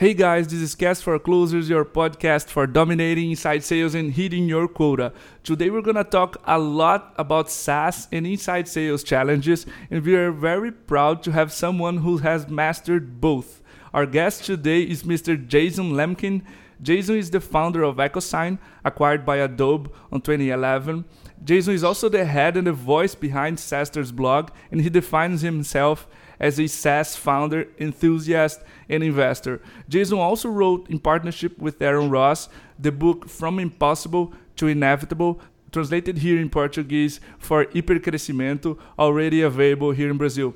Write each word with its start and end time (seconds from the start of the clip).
Hey 0.00 0.14
guys, 0.14 0.48
this 0.48 0.60
is 0.60 0.74
Cast 0.74 1.02
for 1.02 1.18
Closers, 1.18 1.68
your 1.68 1.84
podcast 1.84 2.46
for 2.46 2.66
dominating 2.66 3.32
inside 3.32 3.62
sales 3.62 3.94
and 3.94 4.10
hitting 4.10 4.48
your 4.48 4.66
quota. 4.66 5.12
Today 5.44 5.68
we're 5.68 5.82
gonna 5.82 6.04
talk 6.04 6.40
a 6.46 6.58
lot 6.58 7.12
about 7.18 7.50
SaaS 7.50 8.08
and 8.10 8.26
inside 8.26 8.66
sales 8.66 9.04
challenges, 9.04 9.66
and 9.90 10.02
we 10.02 10.14
are 10.16 10.32
very 10.32 10.72
proud 10.72 11.22
to 11.24 11.32
have 11.32 11.52
someone 11.52 11.98
who 11.98 12.16
has 12.16 12.48
mastered 12.48 13.20
both. 13.20 13.60
Our 13.92 14.06
guest 14.06 14.46
today 14.46 14.84
is 14.84 15.02
Mr. 15.02 15.36
Jason 15.46 15.92
Lemkin. 15.92 16.46
Jason 16.80 17.16
is 17.16 17.30
the 17.30 17.40
founder 17.42 17.82
of 17.82 17.96
EchoSign, 17.96 18.58
acquired 18.82 19.26
by 19.26 19.36
Adobe 19.36 19.90
on 20.10 20.22
2011. 20.22 21.04
Jason 21.44 21.74
is 21.74 21.84
also 21.84 22.08
the 22.08 22.24
head 22.24 22.56
and 22.56 22.66
the 22.66 22.72
voice 22.72 23.14
behind 23.14 23.58
SaaStr's 23.58 24.12
blog, 24.12 24.48
and 24.72 24.80
he 24.80 24.88
defines 24.88 25.42
himself 25.42 26.08
as 26.40 26.58
a 26.58 26.66
SaaS 26.66 27.14
founder, 27.14 27.68
enthusiast, 27.78 28.60
and 28.88 29.04
investor. 29.04 29.60
Jason 29.88 30.18
also 30.18 30.48
wrote, 30.48 30.88
in 30.88 30.98
partnership 30.98 31.58
with 31.58 31.80
Aaron 31.80 32.10
Ross, 32.10 32.48
the 32.78 32.90
book 32.90 33.28
From 33.28 33.58
Impossible 33.58 34.32
to 34.56 34.66
Inevitable, 34.66 35.40
translated 35.70 36.18
here 36.18 36.40
in 36.40 36.50
Portuguese 36.50 37.20
for 37.38 37.66
Hipercrescimento, 37.66 38.78
already 38.98 39.42
available 39.42 39.92
here 39.92 40.10
in 40.10 40.16
Brazil. 40.16 40.54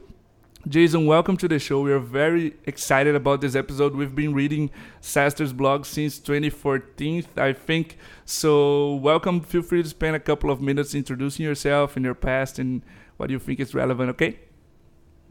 Jason, 0.66 1.04
welcome 1.04 1.36
to 1.36 1.46
the 1.46 1.58
show. 1.58 1.82
We 1.82 1.92
are 1.92 1.98
very 1.98 2.54
excited 2.64 3.14
about 3.14 3.42
this 3.42 3.54
episode. 3.54 3.94
We've 3.94 4.14
been 4.14 4.32
reading 4.32 4.70
SaaStr's 5.02 5.52
blog 5.52 5.84
since 5.84 6.18
2014, 6.18 7.26
I 7.36 7.52
think. 7.52 7.98
So, 8.24 8.94
welcome. 8.94 9.42
Feel 9.42 9.60
free 9.60 9.82
to 9.82 9.88
spend 9.90 10.16
a 10.16 10.20
couple 10.20 10.50
of 10.50 10.62
minutes 10.62 10.94
introducing 10.94 11.44
yourself 11.44 11.96
and 11.96 12.04
your 12.04 12.14
past 12.14 12.58
and 12.58 12.80
what 13.18 13.28
you 13.28 13.38
think 13.38 13.60
is 13.60 13.74
relevant, 13.74 14.08
okay? 14.10 14.38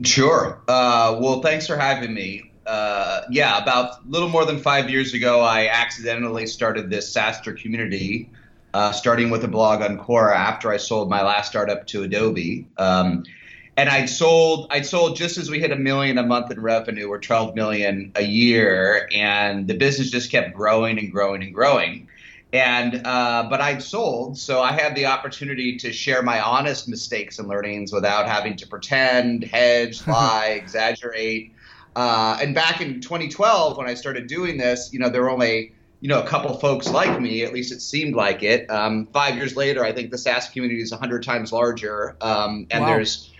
Sure. 0.03 0.61
Uh, 0.67 1.17
well, 1.19 1.41
thanks 1.41 1.67
for 1.67 1.77
having 1.77 2.13
me. 2.13 2.51
Uh, 2.65 3.21
yeah, 3.29 3.61
about 3.61 4.03
a 4.03 4.07
little 4.07 4.29
more 4.29 4.45
than 4.45 4.59
five 4.59 4.89
years 4.89 5.13
ago, 5.13 5.41
I 5.41 5.67
accidentally 5.67 6.47
started 6.47 6.89
this 6.89 7.13
SaaStr 7.13 7.59
community, 7.61 8.29
uh, 8.73 8.91
starting 8.91 9.29
with 9.29 9.43
a 9.43 9.47
blog 9.47 9.81
on 9.81 9.97
Quora 9.97 10.35
after 10.35 10.71
I 10.71 10.77
sold 10.77 11.09
my 11.09 11.21
last 11.23 11.49
startup 11.49 11.87
to 11.87 12.03
Adobe. 12.03 12.67
Um, 12.77 13.25
and 13.75 13.89
I'd 13.89 14.09
sold, 14.09 14.67
I'd 14.69 14.85
sold 14.85 15.15
just 15.17 15.37
as 15.37 15.49
we 15.49 15.59
hit 15.59 15.71
a 15.71 15.75
million 15.75 16.17
a 16.17 16.23
month 16.23 16.51
in 16.51 16.59
revenue, 16.61 17.07
or 17.07 17.19
12 17.19 17.55
million 17.55 18.11
a 18.15 18.23
year, 18.23 19.09
and 19.13 19.67
the 19.67 19.73
business 19.73 20.11
just 20.11 20.31
kept 20.31 20.53
growing 20.53 20.99
and 20.99 21.11
growing 21.11 21.43
and 21.43 21.53
growing 21.53 22.07
and 22.53 23.01
uh, 23.05 23.47
but 23.49 23.61
I'd 23.61 23.81
sold, 23.81 24.37
so 24.37 24.61
I 24.61 24.73
had 24.73 24.95
the 24.95 25.07
opportunity 25.07 25.75
to 25.77 25.91
share 25.91 26.21
my 26.21 26.39
honest 26.39 26.87
mistakes 26.87 27.39
and 27.39 27.47
learnings 27.47 27.91
without 27.91 28.27
having 28.27 28.55
to 28.57 28.67
pretend, 28.67 29.43
hedge, 29.43 30.05
lie, 30.07 30.59
exaggerate. 30.61 31.51
Uh, 31.95 32.37
and 32.39 32.53
back 32.53 32.79
in 32.79 33.01
2012, 33.01 33.75
when 33.75 33.87
I 33.87 33.95
started 33.95 34.27
doing 34.27 34.57
this, 34.57 34.91
you 34.93 34.99
know, 34.99 35.09
there 35.09 35.23
were 35.23 35.31
only 35.31 35.73
you 35.99 36.09
know 36.09 36.21
a 36.21 36.27
couple 36.27 36.55
folks 36.59 36.91
like 36.91 37.19
me. 37.19 37.43
At 37.43 37.53
least 37.53 37.73
it 37.73 37.81
seemed 37.81 38.13
like 38.13 38.43
it. 38.43 38.69
Um, 38.69 39.07
five 39.07 39.35
years 39.35 39.55
later, 39.55 39.83
I 39.83 39.91
think 39.91 40.11
the 40.11 40.19
SaaS 40.19 40.49
community 40.49 40.81
is 40.81 40.91
100 40.91 41.23
times 41.23 41.51
larger, 41.51 42.15
um, 42.21 42.67
and 42.69 42.83
wow. 42.83 42.89
there's 42.89 43.32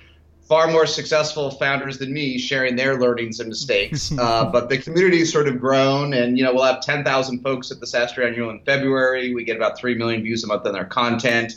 far 0.54 0.68
more 0.68 0.86
successful 0.86 1.50
founders 1.50 1.98
than 1.98 2.14
me 2.14 2.38
sharing 2.38 2.76
their 2.76 3.00
learnings 3.00 3.40
and 3.40 3.50
mistakes. 3.50 4.12
uh, 4.20 4.46
but 4.46 4.70
the 4.70 4.78
community's 4.78 5.34
sort 5.34 5.48
of 5.48 5.60
grown, 5.60 6.14
and 6.14 6.38
you 6.38 6.44
know 6.44 6.54
we'll 6.54 6.64
have 6.64 6.80
10,000 6.80 7.40
folks 7.40 7.72
at 7.72 7.80
the 7.80 7.88
SaaStr 7.88 8.24
Annual 8.24 8.52
in 8.52 8.60
February. 8.60 9.34
We 9.34 9.46
get 9.46 9.56
about 9.56 9.80
three 9.80 9.96
million 9.96 10.22
views 10.22 10.44
a 10.44 10.48
month 10.48 10.68
on 10.68 10.74
their 10.74 10.86
content. 10.86 11.54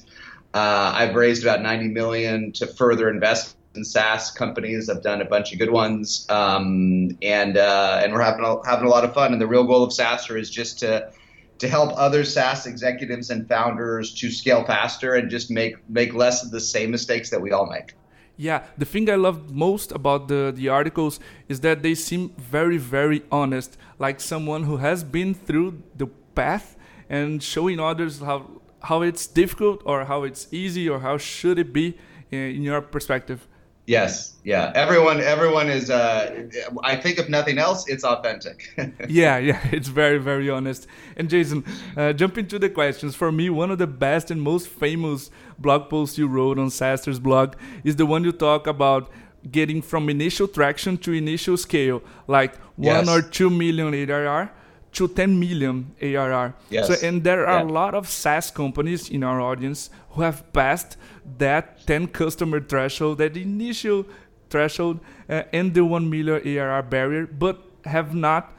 Uh, 0.54 0.92
I've 0.94 1.14
raised 1.14 1.42
about 1.42 1.60
90 1.60 1.88
million 1.88 2.52
to 2.52 2.66
further 2.66 3.10
invest 3.10 3.58
in 3.74 3.84
SaaS 3.84 4.30
companies. 4.30 4.88
I've 4.88 5.02
done 5.02 5.20
a 5.20 5.26
bunch 5.26 5.52
of 5.52 5.58
good 5.58 5.70
ones, 5.70 6.24
um, 6.30 7.10
and 7.20 7.58
uh, 7.58 8.00
and 8.02 8.14
we're 8.14 8.22
having 8.22 8.46
a, 8.46 8.66
having 8.66 8.86
a 8.86 8.88
lot 8.88 9.04
of 9.04 9.12
fun. 9.12 9.34
And 9.34 9.42
the 9.42 9.46
real 9.46 9.64
goal 9.64 9.84
of 9.84 9.90
SaaStr 9.90 10.40
is 10.40 10.48
just 10.48 10.78
to 10.78 11.12
to 11.58 11.68
help 11.68 11.92
other 11.98 12.24
SaaS 12.24 12.64
executives 12.64 13.28
and 13.28 13.46
founders 13.46 14.14
to 14.14 14.30
scale 14.30 14.64
faster 14.64 15.16
and 15.16 15.30
just 15.30 15.50
make 15.50 15.76
make 15.90 16.14
less 16.14 16.42
of 16.42 16.50
the 16.50 16.60
same 16.60 16.90
mistakes 16.90 17.28
that 17.28 17.42
we 17.42 17.52
all 17.52 17.66
make. 17.66 17.92
Yeah, 18.36 18.64
the 18.76 18.84
thing 18.84 19.08
I 19.08 19.14
love 19.14 19.50
most 19.54 19.92
about 19.92 20.28
the, 20.28 20.52
the 20.54 20.68
articles 20.68 21.18
is 21.48 21.60
that 21.60 21.82
they 21.82 21.94
seem 21.94 22.30
very, 22.36 22.76
very 22.76 23.22
honest, 23.32 23.78
like 23.98 24.20
someone 24.20 24.64
who 24.64 24.76
has 24.76 25.02
been 25.02 25.32
through 25.32 25.82
the 25.96 26.06
path 26.34 26.76
and 27.08 27.42
showing 27.42 27.80
others 27.80 28.20
how 28.20 28.50
how 28.82 29.02
it's 29.02 29.26
difficult 29.26 29.82
or 29.84 30.04
how 30.04 30.22
it's 30.22 30.46
easy 30.52 30.88
or 30.88 31.00
how 31.00 31.18
should 31.18 31.58
it 31.58 31.72
be 31.72 31.98
in, 32.30 32.38
in 32.38 32.62
your 32.62 32.80
perspective. 32.80 33.48
Yes, 33.86 34.34
yeah. 34.42 34.72
Everyone, 34.74 35.20
everyone 35.20 35.68
is. 35.68 35.90
Uh, 35.90 36.48
I 36.82 36.96
think 36.96 37.18
if 37.18 37.28
nothing 37.28 37.58
else, 37.58 37.88
it's 37.88 38.02
authentic. 38.02 38.74
yeah, 39.08 39.38
yeah. 39.38 39.60
It's 39.72 39.88
very, 39.88 40.18
very 40.18 40.50
honest. 40.50 40.88
And 41.16 41.30
Jason, 41.30 41.64
uh, 41.96 42.12
jump 42.12 42.36
into 42.36 42.58
the 42.58 42.68
questions. 42.68 43.14
For 43.14 43.30
me, 43.30 43.48
one 43.48 43.70
of 43.70 43.78
the 43.78 43.86
best 43.86 44.30
and 44.32 44.42
most 44.42 44.68
famous 44.68 45.30
blog 45.58 45.88
posts 45.88 46.18
you 46.18 46.26
wrote 46.26 46.58
on 46.58 46.66
SaaStr's 46.66 47.20
blog 47.20 47.54
is 47.84 47.94
the 47.94 48.06
one 48.06 48.24
you 48.24 48.32
talk 48.32 48.66
about 48.66 49.08
getting 49.52 49.80
from 49.82 50.08
initial 50.08 50.48
traction 50.48 50.98
to 50.98 51.12
initial 51.12 51.56
scale, 51.56 52.02
like 52.26 52.56
one 52.74 53.06
yes. 53.06 53.08
or 53.08 53.22
two 53.22 53.50
million 53.50 53.94
ARR 53.94 54.50
to 54.96 55.08
10 55.08 55.38
million 55.38 55.94
ARR. 56.00 56.54
Yes. 56.70 56.88
So, 56.88 57.06
and 57.06 57.22
there 57.22 57.46
are 57.46 57.60
yeah. 57.60 57.64
a 57.64 57.70
lot 57.70 57.94
of 57.94 58.08
SaaS 58.08 58.50
companies 58.50 59.10
in 59.10 59.22
our 59.22 59.40
audience 59.40 59.90
who 60.10 60.22
have 60.22 60.50
passed 60.52 60.96
that 61.38 61.86
10 61.86 62.08
customer 62.08 62.60
threshold, 62.60 63.18
that 63.18 63.36
initial 63.36 64.06
threshold, 64.48 65.00
uh, 65.28 65.42
and 65.52 65.74
the 65.74 65.84
1 65.84 66.08
million 66.08 66.40
ARR 66.46 66.82
barrier, 66.82 67.26
but 67.26 67.62
have 67.84 68.14
not 68.14 68.52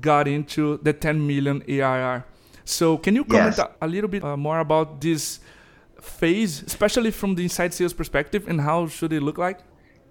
got 0.00 0.28
into 0.28 0.78
the 0.82 0.92
10 0.92 1.26
million 1.26 1.62
ARR. 1.68 2.24
So, 2.64 2.96
can 2.96 3.16
you 3.16 3.24
comment 3.24 3.56
yes. 3.56 3.58
a, 3.58 3.86
a, 3.86 3.88
little 3.88 4.08
bit 4.08 4.22
uh, 4.22 4.36
more 4.36 4.60
about 4.60 5.00
this 5.00 5.40
phase, 6.00 6.62
especially 6.62 7.10
from 7.10 7.34
the 7.34 7.42
inside 7.42 7.74
sales 7.74 7.92
perspective, 7.92 8.46
and 8.46 8.60
how 8.60 8.86
should 8.86 9.12
it 9.12 9.22
look 9.22 9.38
like? 9.38 9.58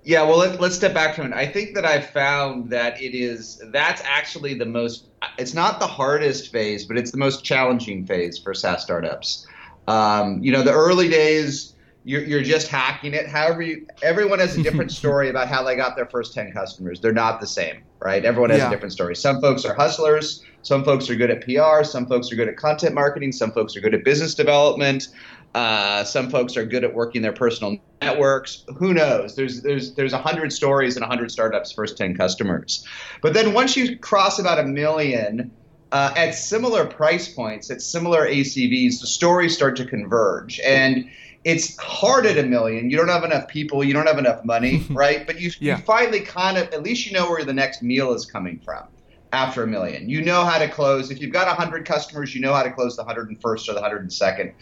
Yeah, 0.09 0.23
well, 0.23 0.39
let, 0.39 0.59
us 0.59 0.75
step 0.75 0.95
back 0.95 1.13
from 1.13 1.27
it. 1.27 1.35
I 1.35 1.45
think 1.45 1.75
that 1.75 1.85
I've 1.85 2.09
found 2.09 2.71
that 2.71 2.99
it 2.99 3.13
is 3.13 3.61
that's 3.65 4.01
actually 4.03 4.55
the 4.55 4.65
most. 4.65 5.05
It's 5.37 5.53
not 5.53 5.79
the 5.79 5.85
hardest 5.85 6.51
phase, 6.51 6.85
but 6.85 6.97
it's 6.97 7.11
the 7.11 7.19
most 7.19 7.43
challenging 7.43 8.07
phase 8.07 8.35
for 8.39 8.55
SaaS 8.55 8.81
startups. 8.81 9.45
Um, 9.87 10.41
you 10.41 10.51
know, 10.51 10.63
the 10.63 10.71
early 10.71 11.09
days, 11.09 11.75
you're, 12.05 12.23
you're 12.23 12.41
just 12.41 12.69
hacking 12.69 13.13
it. 13.13 13.27
However, 13.27 13.61
you, 13.61 13.85
everyone 14.01 14.39
has 14.39 14.57
a 14.57 14.63
different 14.63 14.91
story 15.01 15.29
about 15.29 15.47
how 15.47 15.61
they 15.61 15.75
got 15.75 15.95
their 15.95 16.07
first 16.07 16.33
10 16.33 16.53
customers. 16.53 16.99
They're 16.99 17.13
not 17.13 17.39
the 17.39 17.45
same, 17.45 17.83
right? 17.99 18.25
Everyone 18.25 18.49
has 18.49 18.61
yeah. 18.61 18.67
a 18.67 18.71
different 18.71 18.93
story. 18.93 19.15
Some 19.15 19.39
folks 19.41 19.63
are 19.63 19.75
hustlers. 19.75 20.43
Some 20.63 20.83
folks 20.83 21.07
are 21.11 21.15
good 21.15 21.29
at 21.29 21.45
PR. 21.45 21.83
Some 21.83 22.07
folks 22.07 22.31
are 22.31 22.35
good 22.35 22.47
at 22.47 22.57
content 22.57 22.95
marketing. 22.95 23.31
Some 23.31 23.51
folks 23.51 23.75
are 23.75 23.79
good 23.79 23.93
at 23.93 24.03
business 24.03 24.33
development. 24.33 25.09
Uh, 25.55 26.03
some 26.03 26.29
folks 26.29 26.55
are 26.55 26.65
good 26.65 26.83
at 26.83 26.93
working 26.93 27.21
their 27.21 27.33
personal 27.33 27.77
networks. 28.01 28.63
Who 28.77 28.93
knows? 28.93 29.35
There's 29.35 29.61
there's 29.61 29.93
there's 29.95 30.13
a 30.13 30.17
hundred 30.17 30.53
stories 30.53 30.95
and 30.95 31.03
a 31.03 31.07
hundred 31.07 31.31
startups 31.31 31.71
first 31.71 31.97
ten 31.97 32.15
customers. 32.15 32.85
But 33.21 33.33
then 33.33 33.53
once 33.53 33.75
you 33.75 33.97
cross 33.97 34.37
about 34.37 34.59
a 34.59 34.63
million, 34.63 35.51
uh, 35.91 36.13
at 36.15 36.35
similar 36.35 36.85
price 36.85 37.33
points, 37.33 37.71
at 37.71 37.81
similar 37.81 38.27
ACVs, 38.27 39.01
the 39.01 39.07
stories 39.07 39.55
start 39.55 39.75
to 39.77 39.85
converge. 39.85 40.59
And 40.59 41.09
it's 41.43 41.77
hard 41.77 42.25
at 42.25 42.37
a 42.37 42.43
million. 42.43 42.89
You 42.89 42.97
don't 42.97 43.07
have 43.07 43.23
enough 43.23 43.47
people, 43.47 43.83
you 43.83 43.93
don't 43.93 44.07
have 44.07 44.19
enough 44.19 44.43
money, 44.45 44.85
right? 44.89 45.25
But 45.25 45.39
you, 45.39 45.51
yeah. 45.59 45.77
you 45.77 45.83
finally 45.83 46.21
kind 46.21 46.57
of, 46.57 46.67
at 46.73 46.83
least 46.83 47.05
you 47.07 47.13
know 47.13 47.29
where 47.29 47.43
the 47.43 47.53
next 47.53 47.81
meal 47.81 48.13
is 48.13 48.25
coming 48.25 48.59
from 48.59 48.83
after 49.31 49.63
a 49.63 49.67
million. 49.67 50.09
You 50.09 50.21
know 50.21 50.43
how 50.43 50.57
to 50.57 50.67
close. 50.67 51.11
If 51.11 51.21
you've 51.21 51.33
got 51.33 51.47
100 51.47 51.85
customers, 51.85 52.33
you 52.33 52.41
know 52.41 52.53
how 52.53 52.63
to 52.63 52.71
close 52.71 52.95
the 52.95 53.03
101st 53.03 53.69
or 53.69 53.73
the 53.73 53.81
102nd. 53.81 54.53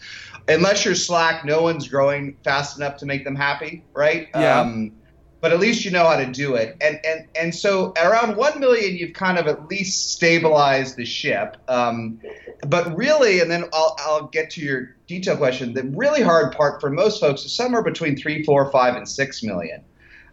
Unless 0.48 0.84
you're 0.84 0.94
Slack, 0.94 1.44
no 1.44 1.62
one's 1.62 1.88
growing 1.88 2.36
fast 2.42 2.78
enough 2.78 2.96
to 2.98 3.06
make 3.06 3.24
them 3.24 3.36
happy, 3.36 3.84
right? 3.94 4.28
Yeah. 4.34 4.60
Um, 4.60 4.92
but 5.40 5.52
at 5.52 5.60
least 5.60 5.84
you 5.84 5.90
know 5.90 6.04
how 6.04 6.16
to 6.16 6.26
do 6.26 6.54
it. 6.54 6.76
And 6.80 6.98
and 7.04 7.26
and 7.38 7.54
so 7.54 7.92
around 7.96 8.36
one 8.36 8.58
million, 8.58 8.96
you've 8.96 9.12
kind 9.12 9.38
of 9.38 9.46
at 9.46 9.68
least 9.68 10.12
stabilized 10.12 10.96
the 10.96 11.04
ship. 11.04 11.56
Um, 11.68 12.20
but 12.66 12.96
really, 12.96 13.40
and 13.40 13.50
then 13.50 13.64
I'll 13.72 13.96
I'll 14.00 14.26
get 14.26 14.50
to 14.50 14.60
your 14.60 14.96
detail 15.06 15.36
question. 15.36 15.74
The 15.74 15.84
really 15.84 16.22
hard 16.22 16.56
part 16.56 16.80
for 16.80 16.90
most 16.90 17.20
folks 17.20 17.44
is 17.44 17.52
somewhere 17.54 17.82
between 17.82 18.16
three, 18.16 18.42
four, 18.44 18.70
five, 18.72 18.96
and 18.96 19.08
six 19.08 19.42
million, 19.42 19.84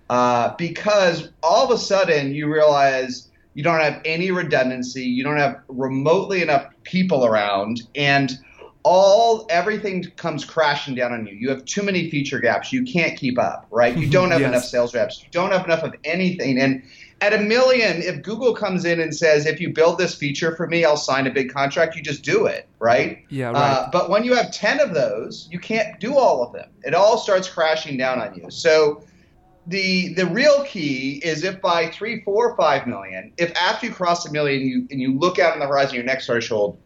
uh, 0.09 0.55
because 0.57 1.29
all 1.43 1.65
of 1.65 1.71
a 1.71 1.77
sudden 1.77 2.33
you 2.33 2.51
realize 2.51 3.29
you 3.53 3.63
don't 3.63 3.81
have 3.81 4.01
any 4.05 4.31
redundancy, 4.31 5.03
you 5.03 5.23
don't 5.23 5.37
have 5.37 5.61
remotely 5.67 6.41
enough 6.41 6.67
people 6.83 7.25
around, 7.25 7.83
and 7.95 8.39
all 8.85 9.47
everything 9.49 10.03
comes 10.15 10.45
crashing 10.45 10.93
down 10.93 11.11
on 11.11 11.25
you. 11.25 11.33
You 11.33 11.49
have 11.49 11.65
too 11.65 11.81
many 11.81 12.11
feature 12.11 12.39
gaps. 12.39 12.71
You 12.71 12.83
can't 12.83 13.17
keep 13.17 13.39
up, 13.39 13.65
right? 13.71 13.97
You 13.97 14.07
don't 14.07 14.29
have 14.29 14.41
yes. 14.41 14.49
enough 14.49 14.63
sales 14.63 14.93
reps. 14.93 15.23
You 15.23 15.27
don't 15.31 15.51
have 15.51 15.65
enough 15.65 15.81
of 15.81 15.95
anything. 16.03 16.59
And 16.59 16.83
at 17.19 17.33
a 17.33 17.39
million, 17.39 18.03
if 18.03 18.21
Google 18.21 18.53
comes 18.53 18.85
in 18.85 18.99
and 18.99 19.15
says, 19.15 19.47
if 19.47 19.59
you 19.59 19.73
build 19.73 19.97
this 19.97 20.13
feature 20.13 20.55
for 20.55 20.67
me, 20.67 20.85
I'll 20.85 20.97
sign 20.97 21.25
a 21.25 21.31
big 21.31 21.51
contract, 21.51 21.95
you 21.95 22.03
just 22.03 22.23
do 22.23 22.45
it, 22.45 22.67
right? 22.77 23.25
Yeah, 23.29 23.47
right. 23.47 23.55
Uh, 23.55 23.89
but 23.91 24.11
when 24.11 24.23
you 24.23 24.35
have 24.35 24.51
10 24.51 24.79
of 24.79 24.93
those, 24.93 25.49
you 25.51 25.57
can't 25.57 25.99
do 25.99 26.15
all 26.15 26.43
of 26.43 26.53
them. 26.53 26.69
It 26.83 26.93
all 26.93 27.17
starts 27.17 27.49
crashing 27.49 27.97
down 27.97 28.21
on 28.21 28.35
you. 28.35 28.51
So 28.51 29.01
the 29.67 30.13
the 30.13 30.27
real 30.27 30.63
key 30.63 31.19
is 31.23 31.43
if 31.43 31.59
by 31.59 31.87
three, 31.87 32.21
four, 32.21 32.55
five 32.55 32.85
million, 32.85 33.31
if 33.37 33.51
after 33.57 33.87
you 33.87 33.93
cross 33.93 34.27
a 34.27 34.31
million, 34.31 34.61
you 34.61 34.87
and 34.91 35.01
you 35.01 35.17
look 35.17 35.39
out 35.39 35.53
on 35.53 35.59
the 35.59 35.65
horizon, 35.65 35.95
your 35.95 36.03
next 36.03 36.27
threshold, 36.27 36.77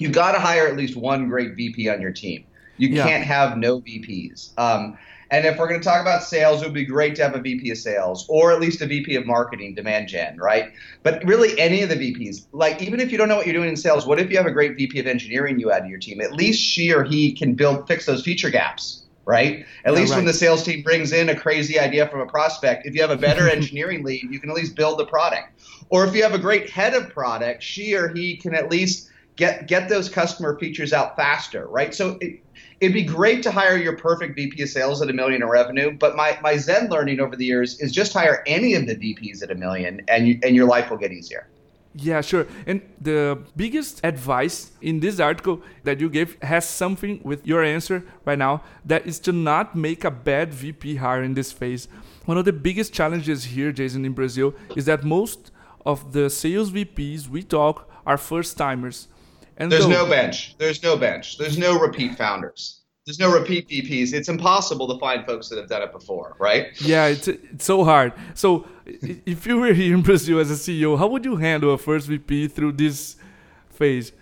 you 0.00 0.08
got 0.08 0.32
to 0.32 0.40
hire 0.40 0.66
at 0.66 0.76
least 0.76 0.96
one 0.96 1.28
great 1.28 1.54
VP 1.54 1.88
on 1.90 2.00
your 2.00 2.10
team. 2.10 2.44
You 2.78 2.88
yeah. 2.88 3.06
can't 3.06 3.24
have 3.24 3.58
no 3.58 3.80
VPs. 3.80 4.58
Um, 4.58 4.96
and 5.30 5.46
if 5.46 5.58
we're 5.58 5.68
going 5.68 5.78
to 5.78 5.84
talk 5.84 6.00
about 6.00 6.24
sales, 6.24 6.62
it 6.62 6.64
would 6.64 6.74
be 6.74 6.86
great 6.86 7.14
to 7.16 7.22
have 7.22 7.36
a 7.36 7.40
VP 7.40 7.70
of 7.70 7.78
sales 7.78 8.26
or 8.28 8.50
at 8.50 8.60
least 8.60 8.80
a 8.80 8.86
VP 8.86 9.14
of 9.14 9.26
marketing, 9.26 9.74
demand 9.74 10.08
gen, 10.08 10.38
right? 10.38 10.72
But 11.02 11.22
really, 11.24 11.56
any 11.60 11.82
of 11.82 11.90
the 11.90 11.96
VPs, 11.96 12.46
like 12.52 12.82
even 12.82 12.98
if 12.98 13.12
you 13.12 13.18
don't 13.18 13.28
know 13.28 13.36
what 13.36 13.46
you're 13.46 13.54
doing 13.54 13.68
in 13.68 13.76
sales, 13.76 14.06
what 14.06 14.18
if 14.18 14.30
you 14.30 14.38
have 14.38 14.46
a 14.46 14.50
great 14.50 14.74
VP 14.74 14.98
of 14.98 15.06
engineering 15.06 15.60
you 15.60 15.70
add 15.70 15.84
to 15.84 15.88
your 15.88 15.98
team? 15.98 16.20
At 16.20 16.32
least 16.32 16.60
she 16.60 16.92
or 16.92 17.04
he 17.04 17.32
can 17.32 17.54
build, 17.54 17.86
fix 17.86 18.06
those 18.06 18.22
feature 18.22 18.50
gaps, 18.50 19.02
right? 19.26 19.66
At 19.84 19.92
least 19.92 20.12
right. 20.12 20.16
when 20.16 20.24
the 20.24 20.32
sales 20.32 20.64
team 20.64 20.82
brings 20.82 21.12
in 21.12 21.28
a 21.28 21.38
crazy 21.38 21.78
idea 21.78 22.08
from 22.08 22.20
a 22.20 22.26
prospect, 22.26 22.86
if 22.86 22.94
you 22.94 23.02
have 23.02 23.10
a 23.10 23.16
better 23.16 23.48
engineering 23.56 24.02
lead, 24.02 24.26
you 24.30 24.40
can 24.40 24.48
at 24.48 24.56
least 24.56 24.74
build 24.74 24.98
the 24.98 25.06
product. 25.06 25.60
Or 25.90 26.06
if 26.06 26.14
you 26.14 26.22
have 26.22 26.34
a 26.34 26.38
great 26.38 26.70
head 26.70 26.94
of 26.94 27.10
product, 27.10 27.62
she 27.62 27.94
or 27.94 28.08
he 28.08 28.36
can 28.36 28.54
at 28.54 28.70
least 28.70 29.10
get 29.36 29.68
get 29.68 29.88
those 29.88 30.08
customer 30.08 30.58
features 30.58 30.92
out 30.92 31.16
faster, 31.16 31.66
right? 31.68 31.94
So 31.94 32.18
it, 32.20 32.40
it'd 32.80 32.94
be 32.94 33.04
great 33.04 33.42
to 33.44 33.50
hire 33.50 33.76
your 33.76 33.96
perfect 33.96 34.36
VP 34.36 34.62
of 34.62 34.68
sales 34.68 35.02
at 35.02 35.10
a 35.10 35.12
million 35.12 35.42
in 35.42 35.48
revenue, 35.48 35.96
but 35.96 36.16
my, 36.16 36.38
my 36.42 36.56
Zen 36.56 36.88
learning 36.88 37.20
over 37.20 37.36
the 37.36 37.44
years 37.44 37.80
is 37.80 37.92
just 37.92 38.12
hire 38.12 38.42
any 38.46 38.74
of 38.74 38.86
the 38.86 38.96
VPs 38.96 39.42
at 39.42 39.50
a 39.50 39.54
million 39.54 40.02
and 40.08 40.28
you, 40.28 40.38
and 40.42 40.56
your 40.56 40.66
life 40.66 40.90
will 40.90 40.98
get 40.98 41.12
easier. 41.12 41.46
Yeah, 41.94 42.20
sure. 42.20 42.46
And 42.66 42.82
the 43.00 43.40
biggest 43.56 44.00
advice 44.04 44.70
in 44.80 45.00
this 45.00 45.18
article 45.18 45.60
that 45.82 45.98
you 45.98 46.08
gave 46.08 46.40
has 46.40 46.68
something 46.68 47.20
with 47.24 47.44
your 47.44 47.64
answer 47.64 48.04
right 48.24 48.38
now 48.38 48.62
that 48.84 49.06
is 49.06 49.18
to 49.20 49.32
not 49.32 49.74
make 49.74 50.04
a 50.04 50.10
bad 50.10 50.54
VP 50.54 50.96
hire 50.96 51.22
in 51.22 51.34
this 51.34 51.50
phase. 51.50 51.88
One 52.26 52.38
of 52.38 52.44
the 52.44 52.52
biggest 52.52 52.92
challenges 52.92 53.44
here, 53.44 53.72
Jason, 53.72 54.04
in 54.04 54.12
Brazil, 54.12 54.54
is 54.76 54.84
that 54.84 55.02
most 55.02 55.50
of 55.84 56.12
the 56.12 56.30
sales 56.30 56.70
VPs 56.70 57.26
we 57.26 57.42
talk 57.42 57.90
are 58.06 58.16
first 58.16 58.56
timers. 58.56 59.08
And 59.60 59.70
there's 59.70 59.86
no 59.86 60.06
bench. 60.06 60.56
There's 60.56 60.82
no 60.82 60.96
bench. 60.96 61.36
There's 61.36 61.58
no 61.58 61.78
repeat 61.78 62.16
founders. 62.16 62.80
There's 63.04 63.18
no 63.18 63.30
repeat 63.30 63.68
VPs. 63.68 64.14
It's 64.14 64.30
impossible 64.30 64.88
to 64.88 64.98
find 64.98 65.26
folks 65.26 65.50
that 65.50 65.58
have 65.58 65.68
done 65.68 65.82
it 65.82 65.92
before, 65.92 66.34
right? 66.38 66.68
Yeah, 66.80 67.06
it's, 67.06 67.28
it's 67.28 67.64
so 67.66 67.84
hard. 67.84 68.14
So, 68.34 68.66
if 68.86 69.46
you 69.46 69.58
were 69.58 69.74
here 69.74 69.94
in 69.94 70.00
Brazil 70.02 70.38
as 70.38 70.50
a 70.50 70.54
CEO, 70.54 70.98
how 70.98 71.08
would 71.08 71.26
you 71.26 71.36
handle 71.36 71.74
a 71.74 71.78
first 71.78 72.08
VP 72.08 72.48
through 72.48 72.72
this 72.72 73.16
phase? 73.68 74.12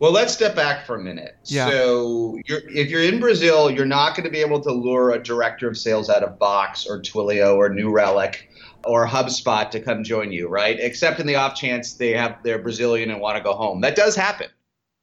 Well, 0.00 0.10
let's 0.10 0.34
step 0.34 0.56
back 0.56 0.84
for 0.84 0.96
a 0.96 1.00
minute. 1.00 1.36
Yeah. 1.44 1.68
So, 1.68 2.38
you're, 2.46 2.68
if 2.68 2.90
you're 2.90 3.04
in 3.04 3.20
Brazil, 3.20 3.70
you're 3.70 3.86
not 3.86 4.16
going 4.16 4.24
to 4.24 4.32
be 4.32 4.40
able 4.40 4.60
to 4.62 4.72
lure 4.72 5.12
a 5.12 5.22
director 5.22 5.68
of 5.68 5.78
sales 5.78 6.10
out 6.10 6.24
of 6.24 6.40
Box 6.40 6.88
or 6.88 7.00
Twilio 7.00 7.56
or 7.56 7.68
New 7.68 7.90
Relic 7.92 8.50
or 8.84 9.06
HubSpot 9.06 9.70
to 9.70 9.78
come 9.78 10.02
join 10.02 10.32
you, 10.32 10.48
right? 10.48 10.80
Except 10.80 11.20
in 11.20 11.26
the 11.28 11.36
off 11.36 11.54
chance 11.54 11.92
they 11.92 12.10
have 12.14 12.38
they're 12.42 12.58
Brazilian 12.58 13.10
and 13.10 13.20
want 13.20 13.36
to 13.36 13.42
go 13.44 13.52
home. 13.52 13.80
That 13.80 13.94
does 13.94 14.16
happen 14.16 14.48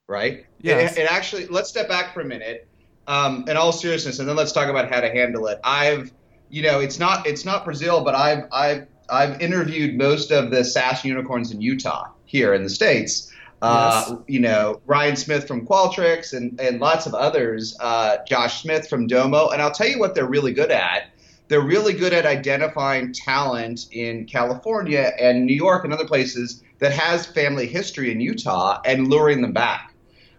right? 0.09 0.45
Yeah. 0.59 0.79
It, 0.79 0.97
it, 0.97 1.09
actually, 1.09 1.45
let's 1.47 1.69
step 1.69 1.87
back 1.87 2.13
for 2.13 2.21
a 2.21 2.25
minute. 2.25 2.67
Um, 3.07 3.45
in 3.47 3.57
all 3.57 3.71
seriousness, 3.71 4.19
and 4.19 4.29
then 4.29 4.35
let's 4.35 4.51
talk 4.51 4.69
about 4.69 4.91
how 4.91 5.01
to 5.01 5.09
handle 5.09 5.47
it. 5.47 5.59
I've, 5.63 6.11
you 6.49 6.61
know, 6.61 6.79
it's 6.79 6.99
not 6.99 7.25
it's 7.25 7.43
not 7.43 7.65
Brazil, 7.65 8.03
but 8.03 8.13
I've 8.13 8.43
I've 8.51 8.87
I've 9.09 9.41
interviewed 9.41 9.97
most 9.97 10.31
of 10.31 10.51
the 10.51 10.63
SaaS 10.63 11.03
unicorns 11.03 11.51
in 11.51 11.59
Utah 11.59 12.09
here 12.25 12.53
in 12.53 12.61
the 12.61 12.69
states. 12.69 13.33
Uh, 13.61 14.05
yes. 14.07 14.19
you 14.27 14.39
know, 14.39 14.79
Ryan 14.85 15.15
Smith 15.15 15.47
from 15.47 15.65
Qualtrics 15.65 16.33
and, 16.33 16.59
and 16.61 16.79
lots 16.79 17.07
of 17.07 17.13
others, 17.13 17.75
uh, 17.79 18.17
Josh 18.27 18.61
Smith 18.61 18.87
from 18.87 19.07
Domo. 19.07 19.49
And 19.49 19.61
I'll 19.61 19.71
tell 19.71 19.87
you 19.87 19.99
what 19.99 20.15
they're 20.15 20.27
really 20.27 20.53
good 20.53 20.71
at. 20.71 21.09
They're 21.49 21.59
really 21.61 21.93
good 21.93 22.13
at 22.13 22.25
identifying 22.25 23.11
talent 23.11 23.87
in 23.91 24.25
California 24.25 25.11
and 25.19 25.45
New 25.45 25.55
York 25.55 25.83
and 25.83 25.91
other 25.91 26.05
places 26.05 26.63
that 26.77 26.93
has 26.93 27.25
family 27.25 27.67
history 27.67 28.11
in 28.11 28.21
Utah 28.21 28.79
and 28.85 29.09
luring 29.09 29.41
them 29.41 29.51
back. 29.51 29.88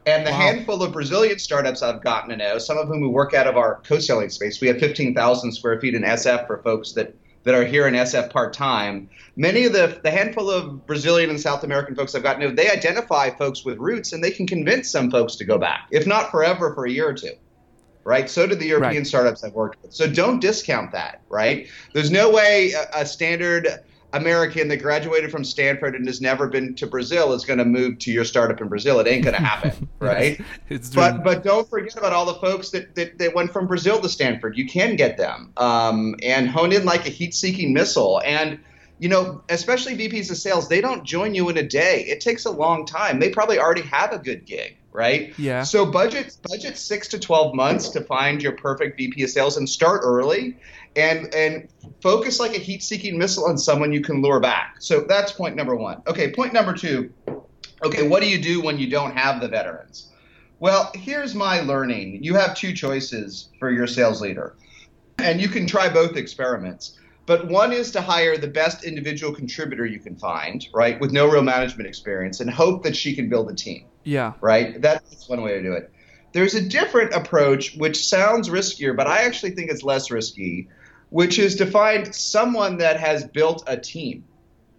And 0.06 0.26
the 0.26 0.30
wow. 0.30 0.38
handful 0.38 0.82
of 0.82 0.92
Brazilian 0.92 1.38
startups 1.38 1.82
I've 1.82 2.02
gotten 2.02 2.30
to 2.30 2.36
know, 2.36 2.58
some 2.58 2.78
of 2.78 2.88
whom 2.88 3.02
we 3.02 3.08
work 3.08 3.34
out 3.34 3.46
of 3.46 3.56
our 3.56 3.80
co-selling 3.84 4.30
space, 4.30 4.60
we 4.60 4.68
have 4.68 4.78
15,000 4.78 5.52
square 5.52 5.78
feet 5.80 5.94
in 5.94 6.02
SF 6.02 6.46
for 6.46 6.62
folks 6.62 6.92
that, 6.92 7.14
that 7.44 7.54
are 7.54 7.64
here 7.64 7.86
in 7.86 7.94
SF 7.94 8.30
part 8.30 8.54
time. 8.54 9.10
Many 9.36 9.64
of 9.64 9.72
the 9.72 10.00
the 10.02 10.10
handful 10.10 10.50
of 10.50 10.86
Brazilian 10.86 11.28
and 11.30 11.38
South 11.38 11.64
American 11.64 11.94
folks 11.94 12.14
I've 12.14 12.22
gotten 12.22 12.40
to 12.40 12.48
know, 12.48 12.54
they 12.54 12.70
identify 12.70 13.30
folks 13.30 13.64
with 13.64 13.78
roots, 13.78 14.12
and 14.12 14.24
they 14.24 14.30
can 14.30 14.46
convince 14.46 14.90
some 14.90 15.10
folks 15.10 15.36
to 15.36 15.44
go 15.44 15.58
back, 15.58 15.88
if 15.90 16.06
not 16.06 16.30
forever, 16.30 16.74
for 16.74 16.86
a 16.86 16.90
year 16.90 17.08
or 17.08 17.14
two. 17.14 17.32
Right. 18.02 18.30
So 18.30 18.46
did 18.46 18.58
the 18.58 18.66
European 18.66 19.02
right. 19.02 19.06
startups 19.06 19.44
I've 19.44 19.52
worked 19.52 19.82
with. 19.82 19.92
So 19.92 20.10
don't 20.10 20.40
discount 20.40 20.92
that. 20.92 21.20
Right. 21.28 21.68
There's 21.92 22.10
no 22.10 22.30
way 22.30 22.72
a, 22.72 23.00
a 23.02 23.06
standard 23.06 23.68
American 24.12 24.68
that 24.68 24.78
graduated 24.78 25.30
from 25.30 25.44
Stanford 25.44 25.94
and 25.94 26.06
has 26.06 26.20
never 26.20 26.48
been 26.48 26.74
to 26.76 26.86
Brazil 26.86 27.32
is 27.32 27.44
going 27.44 27.58
to 27.58 27.64
move 27.64 27.98
to 28.00 28.12
your 28.12 28.24
startup 28.24 28.60
in 28.60 28.68
Brazil. 28.68 28.98
It 29.00 29.06
ain't 29.06 29.24
going 29.24 29.36
to 29.36 29.42
happen, 29.42 29.88
right? 29.98 30.40
it's 30.68 30.90
but 30.90 31.22
but 31.22 31.42
don't 31.42 31.68
forget 31.68 31.96
about 31.96 32.12
all 32.12 32.26
the 32.26 32.34
folks 32.34 32.70
that, 32.70 32.94
that, 32.94 33.18
that 33.18 33.34
went 33.34 33.52
from 33.52 33.66
Brazil 33.66 34.00
to 34.00 34.08
Stanford. 34.08 34.56
You 34.56 34.66
can 34.66 34.96
get 34.96 35.16
them 35.16 35.52
um, 35.56 36.16
and 36.22 36.48
hone 36.48 36.72
in 36.72 36.84
like 36.84 37.06
a 37.06 37.10
heat-seeking 37.10 37.72
missile. 37.72 38.20
And 38.24 38.58
you 38.98 39.08
know, 39.08 39.42
especially 39.48 39.96
VPs 39.96 40.30
of 40.30 40.36
sales, 40.36 40.68
they 40.68 40.82
don't 40.82 41.04
join 41.04 41.34
you 41.34 41.48
in 41.48 41.56
a 41.56 41.62
day. 41.62 42.04
It 42.06 42.20
takes 42.20 42.44
a 42.44 42.50
long 42.50 42.84
time. 42.84 43.18
They 43.18 43.30
probably 43.30 43.58
already 43.58 43.80
have 43.82 44.12
a 44.12 44.18
good 44.18 44.44
gig, 44.44 44.76
right? 44.92 45.32
Yeah. 45.38 45.62
So 45.62 45.86
budget 45.86 46.36
budget 46.48 46.76
six 46.76 47.08
to 47.08 47.18
twelve 47.18 47.54
months 47.54 47.88
to 47.90 48.00
find 48.02 48.42
your 48.42 48.52
perfect 48.52 48.96
VP 48.96 49.22
of 49.22 49.30
sales 49.30 49.56
and 49.56 49.68
start 49.68 50.02
early 50.04 50.56
and 50.96 51.32
and 51.34 51.68
focus 52.02 52.40
like 52.40 52.54
a 52.56 52.58
heat-seeking 52.58 53.16
missile 53.16 53.46
on 53.46 53.56
someone 53.56 53.92
you 53.92 54.00
can 54.00 54.22
lure 54.22 54.40
back. 54.40 54.76
So 54.80 55.00
that's 55.00 55.32
point 55.32 55.56
number 55.56 55.76
one. 55.76 56.02
Okay, 56.06 56.32
point 56.32 56.52
number 56.52 56.74
two. 56.74 57.12
Okay, 57.82 58.06
what 58.06 58.22
do 58.22 58.28
you 58.28 58.40
do 58.40 58.60
when 58.60 58.78
you 58.78 58.90
don't 58.90 59.16
have 59.16 59.40
the 59.40 59.48
veterans? 59.48 60.10
Well, 60.58 60.90
here's 60.94 61.34
my 61.34 61.60
learning. 61.60 62.22
You 62.22 62.34
have 62.34 62.54
two 62.54 62.74
choices 62.74 63.48
for 63.58 63.70
your 63.70 63.86
sales 63.86 64.20
leader, 64.20 64.56
and 65.18 65.40
you 65.40 65.48
can 65.48 65.66
try 65.66 65.88
both 65.88 66.16
experiments. 66.16 66.98
But 67.24 67.48
one 67.48 67.72
is 67.72 67.92
to 67.92 68.02
hire 68.02 68.36
the 68.36 68.48
best 68.48 68.84
individual 68.84 69.32
contributor 69.32 69.86
you 69.86 70.00
can 70.00 70.16
find, 70.16 70.66
right, 70.74 71.00
with 71.00 71.12
no 71.12 71.30
real 71.30 71.42
management 71.42 71.88
experience, 71.88 72.40
and 72.40 72.50
hope 72.50 72.82
that 72.82 72.96
she 72.96 73.14
can 73.14 73.28
build 73.28 73.50
a 73.50 73.54
team. 73.54 73.86
Yeah. 74.04 74.34
Right. 74.40 74.80
That's 74.80 75.28
one 75.28 75.42
way 75.42 75.52
to 75.52 75.62
do 75.62 75.72
it. 75.72 75.92
There's 76.32 76.54
a 76.54 76.60
different 76.60 77.12
approach, 77.12 77.76
which 77.76 78.06
sounds 78.06 78.48
riskier, 78.48 78.96
but 78.96 79.06
I 79.06 79.24
actually 79.24 79.50
think 79.50 79.70
it's 79.70 79.82
less 79.82 80.10
risky, 80.10 80.68
which 81.10 81.38
is 81.38 81.56
to 81.56 81.66
find 81.66 82.14
someone 82.14 82.78
that 82.78 83.00
has 83.00 83.24
built 83.24 83.64
a 83.66 83.76
team, 83.76 84.24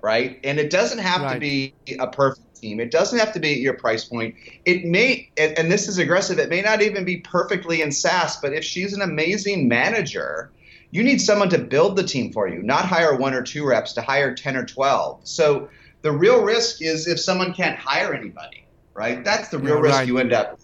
right? 0.01 0.39
And 0.43 0.59
it 0.59 0.69
doesn't 0.69 0.99
have 0.99 1.21
right. 1.21 1.33
to 1.33 1.39
be 1.39 1.73
a 1.99 2.07
perfect 2.07 2.55
team. 2.55 2.79
It 2.79 2.89
doesn't 2.89 3.19
have 3.19 3.33
to 3.33 3.39
be 3.39 3.53
at 3.53 3.59
your 3.59 3.73
price 3.73 4.05
point. 4.05 4.35
It 4.63 4.85
may, 4.85 5.29
and, 5.37 5.57
and 5.57 5.71
this 5.71 5.89
is 5.89 5.97
aggressive, 5.97 6.39
it 6.39 6.49
may 6.49 6.61
not 6.61 6.81
even 6.81 7.03
be 7.03 7.17
perfectly 7.17 7.81
in 7.81 7.91
SaaS, 7.91 8.37
but 8.37 8.53
if 8.53 8.63
she's 8.63 8.93
an 8.93 9.01
amazing 9.01 9.67
manager, 9.67 10.51
you 10.91 11.03
need 11.03 11.19
someone 11.19 11.49
to 11.49 11.57
build 11.57 11.97
the 11.97 12.03
team 12.03 12.31
for 12.31 12.47
you, 12.47 12.61
not 12.61 12.85
hire 12.85 13.15
one 13.15 13.33
or 13.33 13.41
two 13.41 13.65
reps, 13.65 13.93
to 13.93 14.01
hire 14.01 14.35
10 14.35 14.55
or 14.55 14.65
12. 14.65 15.21
So 15.23 15.69
the 16.01 16.11
real 16.11 16.43
risk 16.43 16.81
is 16.81 17.07
if 17.07 17.19
someone 17.19 17.53
can't 17.53 17.77
hire 17.77 18.13
anybody, 18.13 18.65
right? 18.93 19.23
That's 19.23 19.49
the 19.49 19.59
real 19.59 19.75
yeah, 19.75 19.81
risk 19.81 19.95
right. 19.97 20.07
you 20.07 20.17
end 20.17 20.33
up 20.33 20.59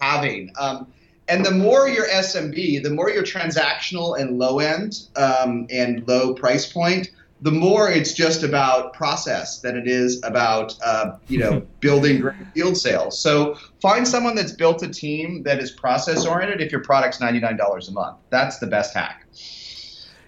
having. 0.00 0.52
Um, 0.58 0.92
and 1.28 1.46
the 1.46 1.50
more 1.50 1.88
your 1.88 2.06
SMB, 2.08 2.82
the 2.82 2.90
more 2.90 3.08
your 3.08 3.22
transactional 3.22 4.18
and 4.20 4.38
low 4.38 4.58
end 4.58 5.08
um, 5.16 5.66
and 5.70 6.06
low 6.06 6.34
price 6.34 6.70
point, 6.70 7.10
the 7.42 7.50
more 7.50 7.90
it's 7.90 8.12
just 8.12 8.44
about 8.44 8.92
process 8.92 9.58
than 9.60 9.76
it 9.76 9.88
is 9.88 10.22
about 10.24 10.74
uh, 10.84 11.16
you 11.28 11.38
know 11.38 11.60
building 11.80 12.20
great 12.20 12.36
field 12.54 12.76
sales. 12.76 13.18
So 13.18 13.56
find 13.80 14.06
someone 14.06 14.34
that's 14.34 14.52
built 14.52 14.82
a 14.82 14.88
team 14.88 15.42
that 15.42 15.58
is 15.58 15.70
process 15.70 16.24
oriented. 16.24 16.60
If 16.60 16.70
your 16.70 16.82
product's 16.82 17.20
ninety 17.20 17.40
nine 17.40 17.56
dollars 17.56 17.88
a 17.88 17.92
month, 17.92 18.18
that's 18.30 18.58
the 18.58 18.66
best 18.66 18.94
hack. 18.94 19.26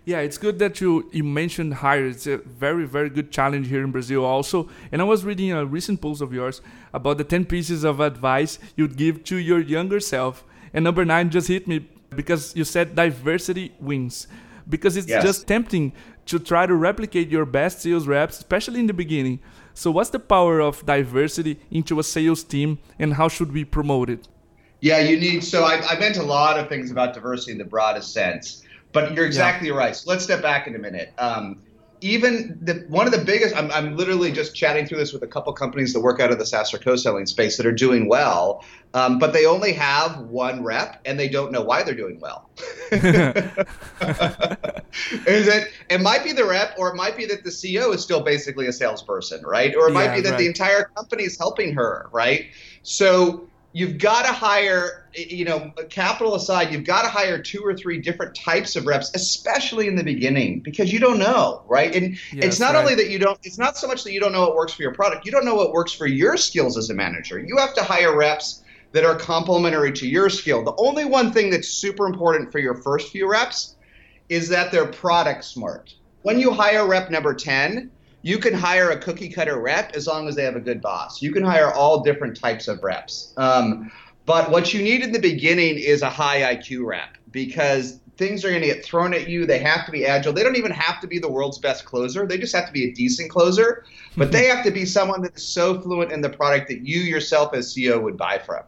Yeah, 0.04 0.20
it's 0.20 0.36
good 0.36 0.58
that 0.58 0.80
you, 0.80 1.08
you 1.12 1.24
mentioned 1.24 1.74
hire. 1.74 2.06
It's 2.06 2.26
a 2.26 2.38
very, 2.38 2.86
very 2.86 3.08
good 3.08 3.32
challenge 3.32 3.68
here 3.68 3.82
in 3.82 3.90
Brazil 3.90 4.24
also. 4.24 4.68
And 4.92 5.00
I 5.00 5.04
was 5.04 5.24
reading 5.24 5.52
a 5.52 5.64
recent 5.64 6.02
post 6.02 6.20
of 6.20 6.32
yours 6.32 6.60
about 6.92 7.16
the 7.16 7.24
10 7.24 7.46
pieces 7.46 7.84
of 7.84 8.00
advice 8.00 8.58
you'd 8.76 8.96
give 8.96 9.24
to 9.24 9.36
your 9.36 9.60
younger 9.60 10.00
self 10.00 10.44
and 10.74 10.82
number 10.82 11.04
nine 11.04 11.30
just 11.30 11.48
hit 11.48 11.66
me 11.66 11.88
because 12.14 12.54
you 12.54 12.64
said 12.64 12.96
diversity 12.96 13.72
wins. 13.80 14.26
Because 14.68 14.96
it's 14.96 15.06
yes. 15.06 15.22
just 15.22 15.46
tempting 15.46 15.92
to 16.26 16.38
try 16.38 16.66
to 16.66 16.74
replicate 16.74 17.28
your 17.28 17.44
best 17.44 17.80
sales 17.80 18.06
reps, 18.06 18.38
especially 18.38 18.80
in 18.80 18.86
the 18.86 18.92
beginning. 18.92 19.38
So, 19.74 19.90
what's 19.90 20.10
the 20.10 20.18
power 20.18 20.60
of 20.60 20.84
diversity 20.86 21.60
into 21.70 21.98
a 22.00 22.02
sales 22.02 22.42
team, 22.42 22.78
and 22.98 23.14
how 23.14 23.28
should 23.28 23.52
we 23.52 23.64
promote 23.64 24.08
it? 24.08 24.26
Yeah, 24.80 25.00
you 25.00 25.18
need. 25.18 25.44
So, 25.44 25.64
I, 25.64 25.80
I 25.86 25.98
meant 25.98 26.16
a 26.16 26.22
lot 26.22 26.58
of 26.58 26.68
things 26.68 26.90
about 26.90 27.12
diversity 27.12 27.52
in 27.52 27.58
the 27.58 27.64
broadest 27.64 28.12
sense, 28.12 28.62
but 28.94 29.12
you're 29.12 29.26
exactly 29.26 29.68
yeah. 29.68 29.74
right. 29.74 29.94
So, 29.94 30.10
let's 30.10 30.24
step 30.24 30.40
back 30.40 30.66
in 30.66 30.74
a 30.74 30.78
minute. 30.78 31.12
Um, 31.18 31.60
even 32.04 32.58
the, 32.60 32.84
one 32.88 33.06
of 33.06 33.12
the 33.12 33.24
biggest, 33.24 33.56
I'm, 33.56 33.70
I'm 33.70 33.96
literally 33.96 34.30
just 34.30 34.54
chatting 34.54 34.84
through 34.86 34.98
this 34.98 35.14
with 35.14 35.22
a 35.22 35.26
couple 35.26 35.50
companies 35.54 35.94
that 35.94 36.00
work 36.00 36.20
out 36.20 36.30
of 36.30 36.38
the 36.38 36.44
SaaStr 36.44 36.78
co-selling 36.82 37.24
space 37.24 37.56
that 37.56 37.64
are 37.64 37.72
doing 37.72 38.08
well, 38.08 38.62
um, 38.92 39.18
but 39.18 39.32
they 39.32 39.46
only 39.46 39.72
have 39.72 40.18
one 40.20 40.62
rep 40.62 41.00
and 41.06 41.18
they 41.18 41.28
don't 41.28 41.50
know 41.50 41.62
why 41.62 41.82
they're 41.82 41.94
doing 41.94 42.20
well. 42.20 42.50
Is 45.26 45.48
it? 45.48 45.72
It 45.88 46.02
might 46.02 46.22
be 46.22 46.32
the 46.32 46.44
rep, 46.44 46.74
or 46.78 46.90
it 46.90 46.94
might 46.94 47.16
be 47.16 47.24
that 47.26 47.42
the 47.42 47.50
CEO 47.50 47.94
is 47.94 48.02
still 48.02 48.20
basically 48.20 48.66
a 48.66 48.72
salesperson, 48.72 49.42
right? 49.42 49.74
Or 49.74 49.88
it 49.88 49.92
might 49.92 50.04
yeah, 50.04 50.14
be 50.16 50.20
that 50.20 50.30
right. 50.32 50.38
the 50.38 50.46
entire 50.46 50.84
company 50.94 51.24
is 51.24 51.38
helping 51.38 51.74
her, 51.74 52.08
right? 52.12 52.46
So 52.82 53.48
you've 53.74 53.98
got 53.98 54.24
to 54.24 54.32
hire, 54.32 55.08
you 55.14 55.44
know, 55.44 55.72
capital 55.90 56.36
aside, 56.36 56.72
you've 56.72 56.84
got 56.84 57.02
to 57.02 57.08
hire 57.08 57.42
two 57.42 57.60
or 57.60 57.74
three 57.74 57.98
different 58.00 58.34
types 58.34 58.76
of 58.76 58.86
reps, 58.86 59.10
especially 59.14 59.88
in 59.88 59.96
the 59.96 60.04
beginning, 60.04 60.60
because 60.60 60.92
you 60.92 61.00
don't 61.00 61.18
know, 61.18 61.64
right? 61.66 61.94
And 61.94 62.12
yes, 62.32 62.44
it's 62.44 62.60
not 62.60 62.74
right. 62.74 62.80
only 62.80 62.94
that 62.94 63.10
you 63.10 63.18
don't, 63.18 63.38
it's 63.42 63.58
not 63.58 63.76
so 63.76 63.88
much 63.88 64.04
that 64.04 64.12
you 64.12 64.20
don't 64.20 64.30
know 64.30 64.42
what 64.42 64.54
works 64.54 64.72
for 64.72 64.82
your 64.82 64.94
product, 64.94 65.26
you 65.26 65.32
don't 65.32 65.44
know 65.44 65.56
what 65.56 65.72
works 65.72 65.92
for 65.92 66.06
your 66.06 66.36
skills 66.36 66.78
as 66.78 66.88
a 66.88 66.94
manager. 66.94 67.38
You 67.38 67.56
have 67.58 67.74
to 67.74 67.82
hire 67.82 68.16
reps 68.16 68.62
that 68.92 69.04
are 69.04 69.16
complementary 69.16 69.92
to 69.92 70.08
your 70.08 70.30
skill. 70.30 70.62
The 70.62 70.76
only 70.78 71.04
one 71.04 71.32
thing 71.32 71.50
that's 71.50 71.68
super 71.68 72.06
important 72.06 72.52
for 72.52 72.60
your 72.60 72.76
first 72.76 73.10
few 73.10 73.28
reps 73.28 73.74
is 74.28 74.48
that 74.50 74.70
they're 74.70 74.86
product 74.86 75.44
smart. 75.44 75.92
When 76.22 76.38
you 76.38 76.52
hire 76.52 76.86
rep 76.86 77.10
number 77.10 77.34
10, 77.34 77.90
you 78.24 78.38
can 78.38 78.54
hire 78.54 78.90
a 78.90 78.98
cookie 78.98 79.28
cutter 79.28 79.60
rep 79.60 79.94
as 79.94 80.06
long 80.06 80.26
as 80.28 80.34
they 80.34 80.44
have 80.44 80.56
a 80.56 80.60
good 80.60 80.80
boss. 80.80 81.20
You 81.20 81.30
can 81.30 81.44
hire 81.44 81.70
all 81.70 82.02
different 82.02 82.40
types 82.40 82.68
of 82.68 82.82
reps. 82.82 83.34
Um, 83.36 83.92
but 84.24 84.50
what 84.50 84.72
you 84.72 84.82
need 84.82 85.02
in 85.02 85.12
the 85.12 85.18
beginning 85.18 85.76
is 85.76 86.00
a 86.00 86.08
high 86.08 86.56
IQ 86.56 86.86
rep 86.86 87.18
because 87.30 88.00
things 88.16 88.42
are 88.42 88.48
going 88.48 88.62
to 88.62 88.66
get 88.66 88.82
thrown 88.82 89.12
at 89.12 89.28
you. 89.28 89.44
They 89.44 89.58
have 89.58 89.84
to 89.84 89.92
be 89.92 90.06
agile. 90.06 90.32
They 90.32 90.42
don't 90.42 90.56
even 90.56 90.70
have 90.70 91.02
to 91.02 91.06
be 91.06 91.18
the 91.18 91.28
world's 91.28 91.58
best 91.58 91.84
closer. 91.84 92.26
They 92.26 92.38
just 92.38 92.54
have 92.56 92.64
to 92.64 92.72
be 92.72 92.84
a 92.84 92.94
decent 92.94 93.28
closer. 93.28 93.84
But 94.16 94.32
they 94.32 94.46
have 94.46 94.64
to 94.64 94.70
be 94.70 94.86
someone 94.86 95.20
that 95.20 95.36
is 95.36 95.46
so 95.46 95.78
fluent 95.78 96.10
in 96.10 96.22
the 96.22 96.30
product 96.30 96.68
that 96.68 96.80
you 96.80 97.00
yourself 97.00 97.52
as 97.52 97.74
CEO 97.74 98.02
would 98.02 98.16
buy 98.16 98.38
from. 98.38 98.62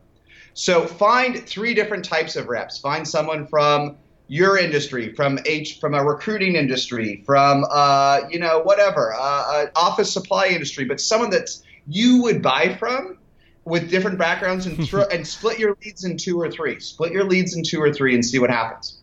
So 0.52 0.86
find 0.86 1.46
three 1.48 1.72
different 1.72 2.04
types 2.04 2.36
of 2.36 2.48
reps. 2.48 2.76
Find 2.76 3.08
someone 3.08 3.46
from 3.46 3.96
your 4.28 4.58
industry, 4.58 5.14
from 5.14 5.38
H, 5.46 5.78
from 5.80 5.94
a 5.94 6.04
recruiting 6.04 6.56
industry, 6.56 7.22
from 7.24 7.64
uh, 7.70 8.22
you 8.30 8.38
know 8.38 8.60
whatever, 8.60 9.14
uh, 9.14 9.18
uh, 9.18 9.66
office 9.76 10.12
supply 10.12 10.48
industry, 10.48 10.84
but 10.84 11.00
someone 11.00 11.30
that 11.30 11.50
you 11.86 12.22
would 12.22 12.42
buy 12.42 12.76
from 12.78 13.18
with 13.64 13.90
different 13.90 14.18
backgrounds 14.18 14.66
and 14.66 14.88
throw, 14.88 15.04
and 15.04 15.26
split 15.26 15.58
your 15.58 15.76
leads 15.84 16.04
in 16.04 16.16
two 16.16 16.40
or 16.40 16.50
three. 16.50 16.80
Split 16.80 17.12
your 17.12 17.24
leads 17.24 17.56
in 17.56 17.62
two 17.62 17.80
or 17.80 17.92
three 17.92 18.14
and 18.14 18.24
see 18.24 18.38
what 18.38 18.50
happens. 18.50 18.98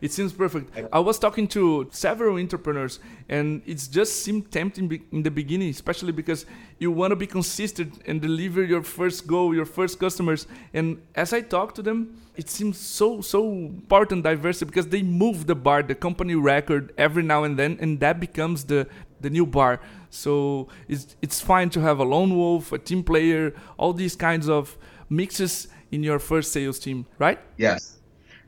It 0.00 0.12
seems 0.12 0.32
perfect. 0.32 0.76
I 0.92 0.98
was 1.00 1.18
talking 1.18 1.48
to 1.48 1.88
several 1.90 2.38
entrepreneurs, 2.38 2.98
and 3.28 3.62
it 3.66 3.88
just 3.90 4.22
seemed 4.22 4.50
tempting 4.50 5.04
in 5.12 5.22
the 5.22 5.30
beginning, 5.30 5.70
especially 5.70 6.12
because 6.12 6.46
you 6.78 6.90
want 6.90 7.12
to 7.12 7.16
be 7.16 7.26
consistent 7.26 8.02
and 8.06 8.20
deliver 8.20 8.62
your 8.62 8.82
first 8.82 9.26
goal, 9.26 9.54
your 9.54 9.64
first 9.64 9.98
customers. 9.98 10.46
And 10.74 11.02
as 11.14 11.32
I 11.32 11.40
talk 11.40 11.74
to 11.76 11.82
them, 11.82 12.20
it 12.36 12.50
seems 12.50 12.78
so 12.78 13.22
so 13.22 13.50
important 13.50 14.22
diversity 14.22 14.66
because 14.66 14.88
they 14.88 15.02
move 15.02 15.46
the 15.46 15.54
bar, 15.54 15.82
the 15.82 15.94
company 15.94 16.34
record 16.34 16.92
every 16.98 17.22
now 17.22 17.44
and 17.44 17.58
then, 17.58 17.78
and 17.80 17.98
that 18.00 18.20
becomes 18.20 18.64
the 18.64 18.86
the 19.20 19.30
new 19.30 19.46
bar. 19.46 19.80
So 20.10 20.68
it's 20.88 21.16
it's 21.22 21.40
fine 21.40 21.70
to 21.70 21.80
have 21.80 21.98
a 21.98 22.04
lone 22.04 22.36
wolf, 22.36 22.72
a 22.72 22.78
team 22.78 23.02
player, 23.02 23.54
all 23.78 23.92
these 23.92 24.14
kinds 24.14 24.48
of 24.48 24.76
mixes 25.08 25.68
in 25.90 26.02
your 26.02 26.18
first 26.18 26.52
sales 26.52 26.78
team, 26.78 27.06
right? 27.18 27.38
Yes. 27.56 27.95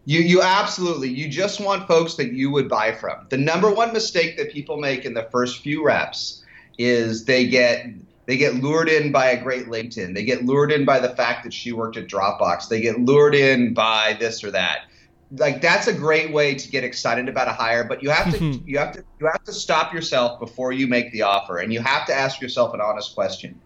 You, 0.09 0.21
you 0.21 0.41
absolutely, 0.41 1.11
you 1.11 1.29
just 1.29 1.61
want 1.61 1.87
folks 1.87 2.15
that 2.15 2.33
you 2.33 2.51
would 2.51 2.67
buy 2.67 2.93
from. 2.93 3.27
The 3.29 3.37
number 3.37 3.71
one 3.71 3.93
mistake 3.93 4.39
that 4.39 4.51
people 4.51 4.79
make 4.79 5.05
in 5.05 5.13
the 5.13 5.25
first 5.25 5.61
few 5.61 5.85
reps 5.85 6.43
is 6.79 7.27
they 7.27 7.47
get 7.47 7.85
they 8.25 8.39
get 8.39 8.55
lured 8.55 8.89
in 8.89 9.13
by 9.13 9.27
a 9.27 9.43
great 9.43 9.67
LinkedIn. 9.67 10.15
They 10.15 10.25
get 10.25 10.47
lured 10.47 10.73
in 10.73 10.87
by 10.87 10.99
the 10.99 11.11
fact 11.11 11.45
that 11.45 11.53
she 11.53 11.73
worked 11.73 11.99
at 11.99 12.07
Dropbox. 12.07 12.71
They 12.71 12.81
get 12.81 12.99
lured 12.99 13.35
in 13.35 13.75
by 13.75 14.17
this 14.19 14.43
or 14.43 14.51
that. 14.53 14.87
Like 15.31 15.61
that's 15.61 15.89
a 15.89 15.93
great 15.93 16.33
way 16.33 16.55
to 16.55 16.71
get 16.71 16.85
excited 16.85 17.29
about 17.29 17.49
a 17.49 17.53
hire, 17.53 17.85
but 17.85 18.03
you 18.03 18.09
have 18.09 18.33
to 18.33 18.39
mm-hmm. 18.39 18.67
you 18.67 18.79
have 18.79 18.93
to 18.95 19.05
you 19.21 19.27
have 19.27 19.45
to 19.45 19.53
stop 19.53 19.93
yourself 19.93 20.41
before 20.41 20.73
you 20.73 20.87
make 20.87 21.13
the 21.13 21.21
offer 21.21 21.59
and 21.59 21.71
you 21.71 21.81
have 21.81 22.07
to 22.07 22.15
ask 22.15 22.41
yourself 22.41 22.73
an 22.73 22.81
honest 22.81 23.15
question. 23.15 23.61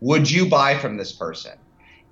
Would 0.00 0.30
you 0.30 0.48
buy 0.48 0.78
from 0.78 0.96
this 0.96 1.12
person? 1.12 1.58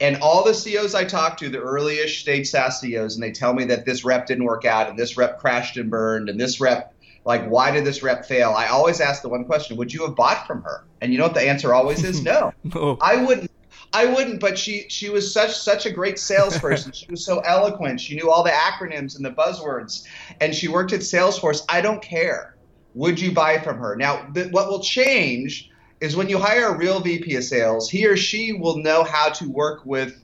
And 0.01 0.17
all 0.23 0.43
the 0.45 0.55
CEOs 0.55 0.95
I 0.95 1.05
talk 1.05 1.37
to, 1.39 1.49
the 1.51 1.61
early-ish 1.61 2.23
stage 2.23 2.49
SaaS 2.49 2.81
CEOs, 2.81 3.15
and 3.17 3.23
they 3.23 3.33
tell 3.33 3.53
me 3.53 3.65
that 3.67 3.85
this 3.85 4.05
rep 4.05 4.27
didn't 4.27 4.45
work 4.45 4.65
out, 4.65 4.89
and 4.89 4.99
this 4.99 5.17
rep 5.17 5.39
crashed 5.39 5.77
and 5.77 5.91
burned, 5.91 6.29
and 6.31 6.41
this 6.41 6.59
rep, 6.61 6.95
like, 7.27 7.47
why 7.47 7.71
did 7.71 7.85
this 7.85 8.03
rep 8.03 8.25
fail? 8.25 8.55
I 8.57 8.69
always 8.69 9.01
ask 9.01 9.21
the 9.21 9.29
one 9.29 9.45
question: 9.45 9.77
Would 9.77 9.93
you 9.93 10.07
have 10.07 10.17
bought 10.17 10.47
from 10.47 10.63
her? 10.63 10.85
And 11.03 11.13
you 11.13 11.19
know 11.19 11.25
what 11.25 11.35
the 11.35 11.43
answer 11.43 11.75
always 11.75 12.03
is? 12.03 12.23
No, 12.25 12.53
no. 12.65 12.97
I 13.01 13.17
wouldn't. 13.17 13.51
I 13.93 14.07
wouldn't, 14.07 14.41
but 14.41 14.57
she 14.59 14.87
she 14.89 15.11
was 15.11 15.33
such 15.33 15.55
such 15.57 15.85
a 15.85 15.91
great 15.91 16.19
salesperson. 16.19 16.93
she 16.93 17.07
was 17.11 17.25
so 17.25 17.41
eloquent. 17.45 18.01
She 18.01 18.15
knew 18.15 18.31
all 18.31 18.43
the 18.43 18.51
acronyms 18.51 19.17
and 19.17 19.25
the 19.25 19.33
buzzwords, 19.33 20.07
and 20.41 20.55
she 20.55 20.69
worked 20.69 20.93
at 20.93 21.01
Salesforce. 21.01 21.63
I 21.69 21.81
don't 21.81 22.01
care. 22.01 22.57
Would 22.95 23.21
you 23.21 23.33
buy 23.33 23.59
from 23.59 23.79
her? 23.79 23.97
Now, 23.97 24.27
th- 24.33 24.51
what 24.53 24.69
will 24.69 24.81
change 24.81 25.71
is 26.01 26.17
when 26.17 26.29
you 26.29 26.39
hire 26.39 26.69
a 26.69 26.77
real 26.77 27.01
VP 27.01 27.37
of 27.37 27.45
sales, 27.45 27.91
he 27.91 28.07
or 28.07 28.17
she 28.17 28.53
will 28.53 28.79
know 28.79 29.05
how 29.05 29.29
to 29.31 29.49
work 29.49 29.85
with 29.85 30.23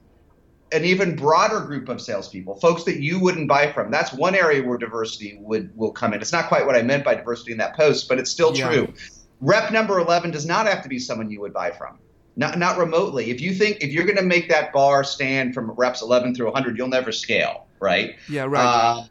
an 0.72 0.84
even 0.84 1.14
broader 1.14 1.60
group 1.60 1.88
of 1.88 2.00
salespeople, 2.00 2.56
folks 2.56 2.84
that 2.84 3.00
you 3.00 3.20
wouldn't 3.20 3.48
buy 3.48 3.70
from. 3.72 3.90
That's 3.90 4.12
one 4.12 4.34
area 4.34 4.62
where 4.66 4.78
diversity 4.78 5.38
would 5.40 5.76
will 5.76 5.92
come 5.92 6.12
in. 6.12 6.20
It's 6.20 6.32
not 6.32 6.48
quite 6.48 6.66
what 6.66 6.74
I 6.74 6.82
meant 6.82 7.04
by 7.04 7.14
diversity 7.14 7.52
in 7.52 7.58
that 7.58 7.76
post, 7.76 8.08
but 8.08 8.18
it's 8.18 8.30
still 8.30 8.56
yeah. 8.56 8.68
true. 8.68 8.94
Rep 9.40 9.70
number 9.70 9.98
11 9.98 10.30
does 10.30 10.46
not 10.46 10.66
have 10.66 10.82
to 10.82 10.88
be 10.88 10.98
someone 10.98 11.30
you 11.30 11.40
would 11.40 11.52
buy 11.52 11.70
from. 11.70 11.98
Not, 12.36 12.58
not 12.58 12.78
remotely. 12.78 13.30
If 13.30 13.40
you 13.40 13.54
think 13.54 13.78
if 13.80 13.92
you're 13.92 14.04
going 14.04 14.16
to 14.16 14.24
make 14.24 14.48
that 14.48 14.72
bar 14.72 15.04
stand 15.04 15.54
from 15.54 15.70
reps 15.72 16.02
11 16.02 16.34
through 16.34 16.46
100, 16.46 16.76
you'll 16.76 16.88
never 16.88 17.12
scale, 17.12 17.66
right? 17.80 18.16
Yeah, 18.28 18.44
right. 18.44 18.64
Uh, 18.64 19.04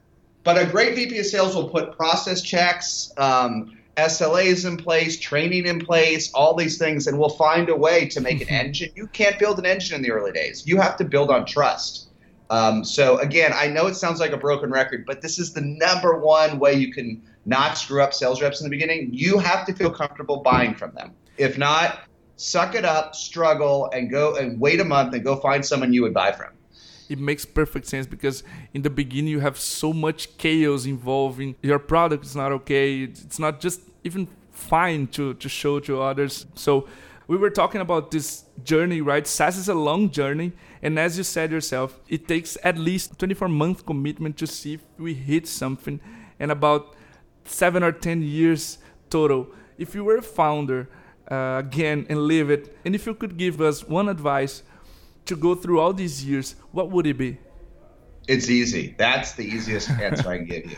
but 0.43 0.61
a 0.61 0.65
great 0.65 0.95
VP 0.95 1.17
of 1.17 1.25
sales 1.25 1.55
will 1.55 1.69
put 1.69 1.97
process 1.97 2.41
checks, 2.41 3.11
um, 3.17 3.74
SLAs 3.97 4.67
in 4.67 4.77
place, 4.77 5.17
training 5.19 5.65
in 5.65 5.79
place, 5.79 6.31
all 6.33 6.53
these 6.53 6.77
things, 6.77 7.07
and 7.07 7.17
we'll 7.17 7.29
find 7.29 7.69
a 7.69 7.75
way 7.75 8.07
to 8.09 8.21
make 8.21 8.41
an 8.41 8.49
engine. 8.49 8.91
You 8.95 9.07
can't 9.07 9.39
build 9.39 9.57
an 9.59 9.65
engine 9.65 9.95
in 9.95 10.01
the 10.01 10.11
early 10.11 10.31
days. 10.31 10.67
You 10.67 10.79
have 10.81 10.97
to 10.97 11.05
build 11.05 11.29
on 11.29 11.45
trust. 11.45 12.09
Um, 12.49 12.83
so 12.83 13.17
again, 13.19 13.51
I 13.53 13.67
know 13.67 13.87
it 13.87 13.95
sounds 13.95 14.19
like 14.19 14.31
a 14.31 14.37
broken 14.37 14.69
record, 14.69 15.05
but 15.05 15.21
this 15.21 15.39
is 15.39 15.53
the 15.53 15.61
number 15.61 16.19
one 16.19 16.59
way 16.59 16.73
you 16.73 16.91
can 16.91 17.21
not 17.45 17.77
screw 17.77 18.01
up 18.01 18.13
sales 18.13 18.41
reps 18.41 18.59
in 18.59 18.65
the 18.65 18.69
beginning. 18.69 19.09
You 19.11 19.39
have 19.39 19.65
to 19.67 19.73
feel 19.73 19.89
comfortable 19.89 20.37
buying 20.37 20.75
from 20.75 20.93
them. 20.93 21.13
If 21.37 21.57
not, 21.57 21.99
suck 22.35 22.75
it 22.75 22.85
up, 22.85 23.15
struggle, 23.15 23.89
and 23.93 24.11
go 24.11 24.35
and 24.35 24.59
wait 24.59 24.79
a 24.79 24.85
month 24.85 25.13
and 25.13 25.23
go 25.23 25.37
find 25.37 25.65
someone 25.65 25.93
you 25.93 26.01
would 26.01 26.13
buy 26.13 26.31
from 26.31 26.49
it 27.09 27.19
makes 27.19 27.45
perfect 27.45 27.87
sense 27.87 28.07
because 28.07 28.43
in 28.73 28.81
the 28.81 28.89
beginning 28.89 29.31
you 29.31 29.39
have 29.39 29.57
so 29.57 29.93
much 29.93 30.37
chaos 30.37 30.85
involving. 30.85 31.55
Your 31.61 31.79
product 31.79 32.25
is 32.25 32.35
not 32.35 32.51
okay. 32.51 33.03
It's 33.03 33.39
not 33.39 33.59
just 33.59 33.81
even 34.03 34.27
fine 34.51 35.07
to, 35.07 35.33
to 35.35 35.49
show 35.49 35.79
to 35.81 36.01
others. 36.01 36.45
So 36.55 36.87
we 37.27 37.37
were 37.37 37.49
talking 37.49 37.81
about 37.81 38.11
this 38.11 38.45
journey 38.63 39.01
right? 39.01 39.25
SaaS 39.25 39.57
is 39.57 39.69
a 39.69 39.73
long 39.73 40.09
journey. 40.09 40.53
And 40.81 40.99
as 40.99 41.17
you 41.17 41.23
said 41.23 41.51
yourself 41.51 41.99
it 42.07 42.27
takes 42.27 42.57
at 42.63 42.77
least 42.77 43.17
24 43.19 43.47
month 43.49 43.85
commitment 43.85 44.37
to 44.37 44.47
see 44.47 44.75
if 44.75 44.81
we 44.97 45.13
hit 45.13 45.47
something. 45.47 45.99
And 46.39 46.51
about 46.51 46.95
seven 47.45 47.83
or 47.83 47.91
10 47.91 48.21
years 48.21 48.77
total. 49.09 49.47
If 49.77 49.93
you 49.93 50.03
were 50.03 50.17
a 50.17 50.21
founder 50.21 50.89
uh, 51.29 51.57
again 51.59 52.05
and 52.09 52.19
live 52.19 52.49
it 52.49 52.77
and 52.85 52.93
if 52.93 53.05
you 53.05 53.15
could 53.15 53.37
give 53.37 53.59
us 53.59 53.87
one 53.87 54.09
advice 54.09 54.63
to 55.25 55.35
go 55.35 55.55
through 55.55 55.79
all 55.79 55.93
these 55.93 56.23
years, 56.23 56.55
what 56.71 56.91
would 56.91 57.07
it 57.07 57.17
be? 57.17 57.37
It's 58.27 58.49
easy. 58.49 58.95
That's 58.97 59.33
the 59.33 59.43
easiest 59.43 59.89
answer 59.89 60.29
I 60.29 60.37
can 60.37 60.45
give 60.45 60.65
you. 60.65 60.77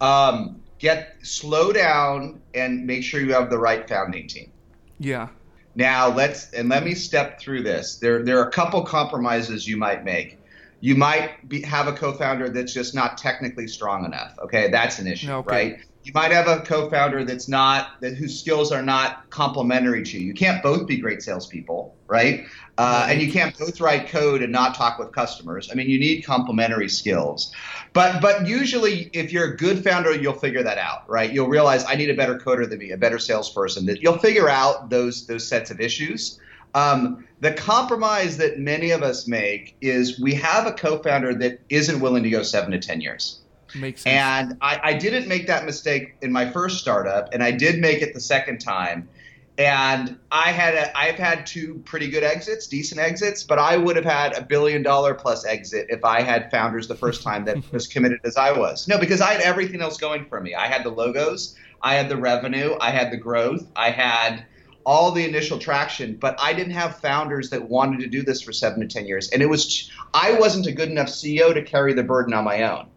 Um, 0.00 0.62
get 0.78 1.16
slow 1.22 1.72
down 1.72 2.42
and 2.54 2.86
make 2.86 3.02
sure 3.04 3.20
you 3.20 3.32
have 3.32 3.50
the 3.50 3.58
right 3.58 3.88
founding 3.88 4.28
team. 4.28 4.52
Yeah. 4.98 5.28
Now 5.74 6.14
let's 6.14 6.52
and 6.52 6.68
let 6.68 6.84
me 6.84 6.94
step 6.94 7.40
through 7.40 7.62
this. 7.62 7.96
There 7.96 8.22
there 8.22 8.38
are 8.38 8.48
a 8.48 8.52
couple 8.52 8.84
compromises 8.84 9.66
you 9.66 9.76
might 9.76 10.04
make. 10.04 10.38
You 10.84 10.94
might 10.94 11.48
be, 11.48 11.62
have 11.62 11.88
a 11.88 11.94
co-founder 11.94 12.50
that's 12.50 12.74
just 12.74 12.94
not 12.94 13.16
technically 13.16 13.66
strong 13.66 14.04
enough. 14.04 14.38
Okay, 14.38 14.70
that's 14.70 14.98
an 14.98 15.06
issue, 15.06 15.32
okay. 15.32 15.50
right? 15.50 15.78
You 16.02 16.12
might 16.12 16.30
have 16.30 16.46
a 16.46 16.60
co-founder 16.60 17.24
that's 17.24 17.48
not 17.48 17.98
that 18.02 18.16
whose 18.16 18.38
skills 18.38 18.70
are 18.70 18.82
not 18.82 19.30
complementary 19.30 20.02
to 20.02 20.18
you. 20.18 20.26
You 20.26 20.34
can't 20.34 20.62
both 20.62 20.86
be 20.86 20.98
great 20.98 21.22
salespeople, 21.22 21.96
right? 22.06 22.44
Uh, 22.76 23.06
and 23.08 23.22
you 23.22 23.32
can't 23.32 23.58
both 23.58 23.80
write 23.80 24.08
code 24.08 24.42
and 24.42 24.52
not 24.52 24.74
talk 24.74 24.98
with 24.98 25.10
customers. 25.12 25.70
I 25.72 25.74
mean, 25.74 25.88
you 25.88 25.98
need 25.98 26.20
complementary 26.20 26.90
skills. 26.90 27.50
But 27.94 28.20
but 28.20 28.46
usually, 28.46 29.08
if 29.14 29.32
you're 29.32 29.54
a 29.54 29.56
good 29.56 29.82
founder, 29.82 30.14
you'll 30.14 30.34
figure 30.34 30.62
that 30.64 30.76
out, 30.76 31.08
right? 31.08 31.32
You'll 31.32 31.48
realize 31.48 31.86
I 31.88 31.94
need 31.94 32.10
a 32.10 32.14
better 32.14 32.38
coder 32.38 32.68
than 32.68 32.78
me, 32.78 32.90
a 32.90 32.98
better 32.98 33.18
salesperson. 33.18 33.86
That 33.86 34.02
you'll 34.02 34.18
figure 34.18 34.50
out 34.50 34.90
those 34.90 35.26
those 35.26 35.48
sets 35.48 35.70
of 35.70 35.80
issues. 35.80 36.38
Um, 36.74 37.26
the 37.40 37.52
compromise 37.52 38.36
that 38.38 38.58
many 38.58 38.90
of 38.90 39.02
us 39.02 39.28
make 39.28 39.76
is 39.80 40.20
we 40.20 40.34
have 40.34 40.66
a 40.66 40.72
co-founder 40.72 41.34
that 41.34 41.60
isn't 41.68 42.00
willing 42.00 42.22
to 42.22 42.30
go 42.30 42.42
seven 42.42 42.70
to 42.72 42.78
ten 42.78 43.00
years. 43.00 43.40
Makes 43.74 44.02
sense. 44.02 44.50
And 44.50 44.58
I, 44.60 44.80
I 44.82 44.92
didn't 44.94 45.28
make 45.28 45.46
that 45.46 45.64
mistake 45.64 46.14
in 46.22 46.32
my 46.32 46.50
first 46.50 46.78
startup, 46.78 47.32
and 47.32 47.42
I 47.42 47.50
did 47.50 47.80
make 47.80 48.02
it 48.02 48.14
the 48.14 48.20
second 48.20 48.58
time. 48.58 49.08
And 49.56 50.18
I 50.32 50.50
had 50.50 50.74
a, 50.74 50.98
I've 50.98 51.14
had 51.14 51.46
two 51.46 51.80
pretty 51.84 52.08
good 52.08 52.24
exits, 52.24 52.66
decent 52.66 53.00
exits, 53.00 53.44
but 53.44 53.58
I 53.58 53.76
would 53.76 53.94
have 53.94 54.04
had 54.04 54.36
a 54.36 54.42
billion 54.42 54.82
dollar 54.82 55.14
plus 55.14 55.44
exit 55.46 55.86
if 55.90 56.04
I 56.04 56.22
had 56.22 56.50
founders 56.50 56.88
the 56.88 56.96
first 56.96 57.22
time 57.22 57.44
that 57.44 57.58
was 57.72 57.86
committed 57.86 58.20
as 58.24 58.36
I 58.36 58.50
was. 58.52 58.88
No, 58.88 58.98
because 58.98 59.20
I 59.20 59.32
had 59.32 59.42
everything 59.42 59.80
else 59.80 59.96
going 59.96 60.24
for 60.26 60.40
me. 60.40 60.54
I 60.54 60.66
had 60.66 60.82
the 60.82 60.90
logos, 60.90 61.56
I 61.82 61.94
had 61.94 62.08
the 62.08 62.16
revenue, 62.16 62.74
I 62.80 62.90
had 62.90 63.12
the 63.12 63.16
growth, 63.16 63.64
I 63.76 63.90
had 63.90 64.44
all 64.86 65.10
the 65.10 65.26
initial 65.26 65.58
traction, 65.58 66.16
but 66.16 66.38
I 66.40 66.52
didn't 66.52 66.72
have 66.72 67.00
founders 67.00 67.50
that 67.50 67.68
wanted 67.68 68.00
to 68.00 68.06
do 68.06 68.22
this 68.22 68.42
for 68.42 68.52
seven 68.52 68.80
to 68.80 68.86
ten 68.86 69.06
years, 69.06 69.30
and 69.30 69.42
it 69.42 69.48
was 69.48 69.90
I 70.12 70.32
wasn't 70.32 70.66
a 70.66 70.72
good 70.72 70.90
enough 70.90 71.08
CEO 71.08 71.52
to 71.54 71.62
carry 71.62 71.94
the 71.94 72.02
burden 72.02 72.34
on 72.34 72.44
my 72.44 72.62
own. 72.62 72.88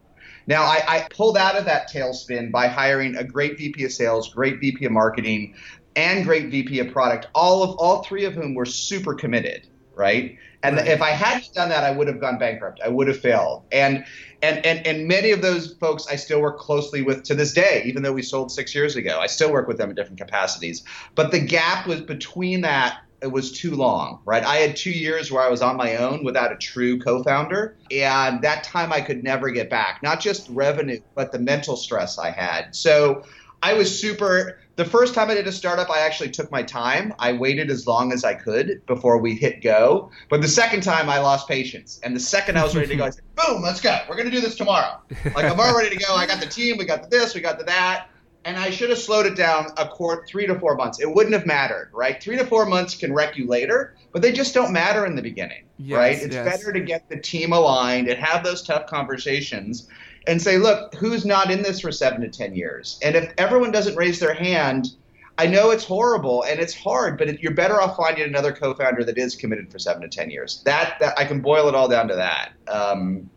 Now 0.46 0.62
I, 0.62 0.82
I 0.88 1.08
pulled 1.10 1.36
out 1.36 1.56
of 1.56 1.66
that 1.66 1.90
tailspin 1.92 2.50
by 2.50 2.68
hiring 2.68 3.16
a 3.16 3.24
great 3.24 3.58
VP 3.58 3.84
of 3.84 3.92
sales, 3.92 4.32
great 4.32 4.60
VP 4.60 4.84
of 4.86 4.92
marketing, 4.92 5.54
and 5.96 6.24
great 6.24 6.50
VP 6.50 6.80
of 6.80 6.92
product. 6.92 7.26
All 7.34 7.62
of 7.62 7.76
all 7.76 8.02
three 8.02 8.24
of 8.24 8.34
whom 8.34 8.54
were 8.54 8.66
super 8.66 9.14
committed, 9.14 9.66
right? 9.94 10.38
And 10.62 10.76
right. 10.76 10.86
if 10.88 11.00
I 11.00 11.10
hadn't 11.10 11.52
done 11.54 11.68
that, 11.68 11.84
I 11.84 11.90
would 11.90 12.08
have 12.08 12.20
gone 12.20 12.38
bankrupt. 12.38 12.80
I 12.84 12.88
would 12.88 13.08
have 13.08 13.20
failed. 13.20 13.64
And 13.70 14.04
and 14.42 14.64
and 14.64 14.86
and 14.86 15.06
many 15.06 15.30
of 15.30 15.42
those 15.42 15.74
folks 15.74 16.06
I 16.08 16.16
still 16.16 16.40
work 16.40 16.58
closely 16.58 17.02
with 17.02 17.22
to 17.24 17.34
this 17.34 17.52
day, 17.52 17.82
even 17.86 18.02
though 18.02 18.12
we 18.12 18.22
sold 18.22 18.50
six 18.50 18.74
years 18.74 18.96
ago. 18.96 19.18
I 19.20 19.26
still 19.26 19.52
work 19.52 19.68
with 19.68 19.78
them 19.78 19.90
in 19.90 19.96
different 19.96 20.18
capacities. 20.18 20.82
But 21.14 21.30
the 21.30 21.40
gap 21.40 21.86
was 21.86 22.00
between 22.00 22.62
that 22.62 22.98
it 23.20 23.32
was 23.32 23.50
too 23.50 23.74
long, 23.74 24.20
right? 24.24 24.44
I 24.44 24.56
had 24.56 24.76
two 24.76 24.92
years 24.92 25.32
where 25.32 25.42
I 25.42 25.48
was 25.48 25.60
on 25.60 25.76
my 25.76 25.96
own 25.96 26.22
without 26.22 26.52
a 26.52 26.56
true 26.56 27.00
co-founder, 27.00 27.76
and 27.90 28.42
that 28.42 28.62
time 28.62 28.92
I 28.92 29.00
could 29.00 29.24
never 29.24 29.50
get 29.50 29.68
back. 29.68 30.02
Not 30.02 30.20
just 30.20 30.48
revenue, 30.50 31.00
but 31.14 31.32
the 31.32 31.38
mental 31.38 31.76
stress 31.76 32.18
I 32.18 32.30
had. 32.30 32.76
So 32.76 33.24
I 33.62 33.74
was 33.74 34.00
super 34.00 34.60
the 34.78 34.84
first 34.84 35.12
time 35.12 35.28
I 35.28 35.34
did 35.34 35.48
a 35.48 35.52
startup, 35.52 35.90
I 35.90 35.98
actually 35.98 36.30
took 36.30 36.52
my 36.52 36.62
time. 36.62 37.12
I 37.18 37.32
waited 37.32 37.68
as 37.68 37.88
long 37.88 38.12
as 38.12 38.22
I 38.22 38.34
could 38.34 38.80
before 38.86 39.18
we 39.18 39.34
hit 39.34 39.60
go. 39.60 40.08
But 40.30 40.40
the 40.40 40.46
second 40.46 40.84
time, 40.84 41.10
I 41.10 41.18
lost 41.18 41.48
patience. 41.48 41.98
And 42.04 42.14
the 42.14 42.20
second 42.20 42.56
I 42.56 42.62
was 42.62 42.76
ready 42.76 42.86
to 42.86 42.94
go, 42.96 43.04
I 43.06 43.10
said, 43.10 43.24
boom, 43.34 43.60
let's 43.60 43.80
go. 43.80 43.98
We're 44.08 44.14
going 44.14 44.30
to 44.30 44.34
do 44.34 44.40
this 44.40 44.54
tomorrow. 44.54 45.00
Like, 45.34 45.46
I'm 45.46 45.58
all 45.58 45.76
ready 45.76 45.96
to 45.96 46.04
go. 46.04 46.14
I 46.14 46.26
got 46.26 46.38
the 46.38 46.46
team. 46.46 46.78
We 46.78 46.84
got 46.84 47.02
the 47.02 47.08
this. 47.08 47.34
We 47.34 47.40
got 47.40 47.58
the 47.58 47.64
that. 47.64 48.06
And 48.44 48.56
I 48.56 48.70
should 48.70 48.88
have 48.90 49.00
slowed 49.00 49.26
it 49.26 49.34
down 49.34 49.66
a 49.78 49.88
quarter, 49.88 50.24
three 50.28 50.46
to 50.46 50.56
four 50.56 50.76
months. 50.76 51.00
It 51.00 51.12
wouldn't 51.12 51.34
have 51.34 51.44
mattered, 51.44 51.90
right? 51.92 52.22
Three 52.22 52.36
to 52.36 52.46
four 52.46 52.64
months 52.64 52.94
can 52.94 53.12
wreck 53.12 53.36
you 53.36 53.48
later, 53.48 53.96
but 54.12 54.22
they 54.22 54.30
just 54.30 54.54
don't 54.54 54.72
matter 54.72 55.06
in 55.06 55.16
the 55.16 55.22
beginning, 55.22 55.64
yes, 55.78 55.98
right? 55.98 56.22
It's 56.22 56.36
yes. 56.36 56.48
better 56.48 56.72
to 56.72 56.80
get 56.80 57.08
the 57.08 57.18
team 57.18 57.52
aligned 57.52 58.08
and 58.08 58.18
have 58.24 58.44
those 58.44 58.62
tough 58.62 58.86
conversations 58.86 59.88
and 60.28 60.40
say, 60.40 60.58
look, 60.58 60.94
who's 60.94 61.24
not 61.24 61.50
in 61.50 61.62
this 61.62 61.80
for 61.80 61.90
seven 61.90 62.20
to 62.20 62.28
10 62.28 62.54
years? 62.54 63.00
And 63.02 63.16
if 63.16 63.32
everyone 63.38 63.72
doesn't 63.72 63.96
raise 63.96 64.20
their 64.20 64.34
hand, 64.34 64.90
I 65.38 65.46
know 65.46 65.70
it's 65.70 65.84
horrible 65.84 66.42
and 66.42 66.60
it's 66.60 66.74
hard, 66.74 67.16
but 67.16 67.28
it, 67.28 67.40
you're 67.40 67.54
better 67.54 67.80
off 67.80 67.96
finding 67.96 68.24
another 68.24 68.52
co-founder 68.52 69.04
that 69.04 69.16
is 69.16 69.34
committed 69.34 69.72
for 69.72 69.78
seven 69.78 70.02
to 70.02 70.08
10 70.08 70.30
years. 70.30 70.62
That, 70.66 70.98
that 71.00 71.18
I 71.18 71.24
can 71.24 71.40
boil 71.40 71.66
it 71.68 71.74
all 71.74 71.88
down 71.88 72.08
to 72.08 72.14
that. 72.16 72.52
Um, 72.68 73.30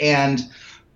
and 0.00 0.40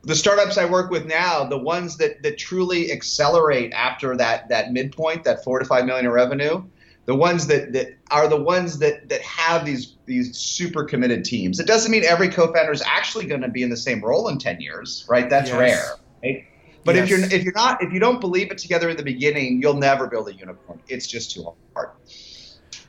the 0.02 0.16
startups 0.16 0.58
I 0.58 0.64
work 0.64 0.90
with 0.90 1.06
now, 1.06 1.44
the 1.44 1.58
ones 1.58 1.98
that, 1.98 2.20
that 2.24 2.36
truly 2.36 2.90
accelerate 2.90 3.72
after 3.72 4.16
that, 4.16 4.48
that 4.48 4.72
midpoint, 4.72 5.22
that 5.22 5.44
four 5.44 5.60
to 5.60 5.64
five 5.64 5.84
million 5.84 6.06
in 6.06 6.10
revenue, 6.10 6.64
the 7.08 7.14
ones 7.14 7.46
that, 7.46 7.72
that 7.72 7.96
are 8.10 8.28
the 8.28 8.36
ones 8.36 8.78
that, 8.80 9.08
that 9.08 9.22
have 9.22 9.64
these 9.64 9.96
these 10.04 10.36
super 10.36 10.84
committed 10.84 11.24
teams. 11.24 11.58
It 11.58 11.66
doesn't 11.66 11.90
mean 11.90 12.04
every 12.04 12.28
co-founder 12.28 12.70
is 12.70 12.82
actually 12.82 13.24
going 13.24 13.40
to 13.40 13.48
be 13.48 13.62
in 13.62 13.70
the 13.70 13.78
same 13.78 14.04
role 14.04 14.28
in 14.28 14.36
10 14.38 14.60
years, 14.60 15.06
right? 15.08 15.28
That's 15.28 15.48
yes. 15.48 15.58
rare. 15.58 15.84
Right? 16.22 16.44
But 16.84 16.96
yes. 16.96 17.04
if 17.04 17.10
you're 17.10 17.32
if 17.32 17.44
you're 17.44 17.54
not 17.54 17.82
if 17.82 17.94
you 17.94 17.98
don't 17.98 18.20
believe 18.20 18.50
it 18.50 18.58
together 18.58 18.90
in 18.90 18.96
the 18.98 19.02
beginning, 19.02 19.62
you'll 19.62 19.78
never 19.78 20.06
build 20.06 20.28
a 20.28 20.34
unicorn. 20.34 20.82
It's 20.86 21.06
just 21.06 21.30
too 21.30 21.50
hard. 21.74 21.90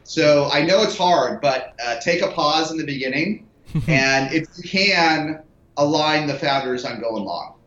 So 0.04 0.50
I 0.52 0.66
know 0.66 0.84
it's 0.84 0.98
hard, 0.98 1.40
but 1.40 1.76
uh, 1.86 2.02
take 2.02 2.22
a 2.22 2.28
pause 2.28 2.72
in 2.72 2.78
the 2.78 2.86
beginning, 2.86 3.48
and 3.88 4.34
if 4.34 4.48
you 4.58 4.70
can, 4.70 5.44
align 5.78 6.28
the 6.28 6.36
founders 6.36 6.84
on 6.84 7.00
going 7.00 7.24
long 7.24 7.59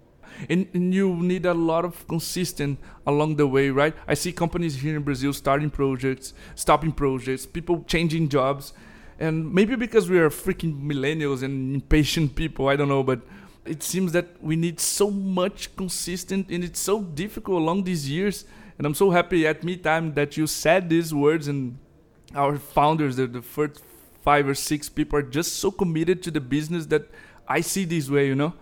and, 0.49 0.67
and 0.75 0.95
you 0.95 1.15
need 1.17 1.47
a 1.47 1.55
lot 1.55 1.85
of 1.85 2.07
consistent 2.09 2.79
along 3.07 3.37
the 3.37 3.47
way 3.47 3.71
right? 3.71 3.95
I 4.07 4.15
see 4.15 4.33
companies 4.33 4.77
here 4.77 4.97
in 4.97 5.03
brazil 5.03 5.33
starting 5.33 5.71
projects 5.71 6.35
stopping 6.55 6.93
projects 6.93 7.47
people 7.47 7.85
changing 7.87 8.29
jobs. 8.29 8.73
And 9.19 9.53
maybe 9.55 9.77
because 9.77 10.11
we 10.11 10.19
are 10.19 10.31
freaking 10.31 10.83
millennials 10.83 11.43
and 11.43 11.75
impatient 11.75 12.35
people 12.35 12.69
i 12.69 12.77
don't 12.77 12.89
know 12.89 13.03
but 13.03 13.21
it 13.65 13.83
seems 13.83 14.13
that 14.13 14.27
we 14.43 14.57
need 14.57 14.81
so 14.81 15.11
much 15.11 15.75
consistent 15.77 16.49
and 16.49 16.65
it's 16.65 16.81
so 16.81 17.03
difficult 17.03 17.63
along 17.63 17.85
these 17.85 18.11
years. 18.11 18.45
And 18.79 18.87
i'm 18.87 18.95
so 18.95 19.11
happy 19.11 19.47
at 19.47 19.63
me 19.63 19.77
time 19.77 20.15
that 20.15 20.37
you 20.37 20.47
said 20.47 20.89
these 20.89 21.15
words 21.15 21.47
and 21.49 21.79
our 22.35 22.57
founders 22.57 23.17
the, 23.17 23.27
the 23.27 23.43
first 23.43 23.83
five 24.23 24.49
or 24.49 24.55
six 24.55 24.89
people 24.89 25.19
are 25.19 25.23
just 25.23 25.57
so 25.57 25.71
committed 25.71 26.23
to 26.23 26.31
the 26.31 26.41
business 26.41 26.87
that 26.87 27.11
i 27.49 27.61
see 27.61 27.85
this 27.85 28.09
way 28.09 28.27
you 28.27 28.35
know 28.35 28.55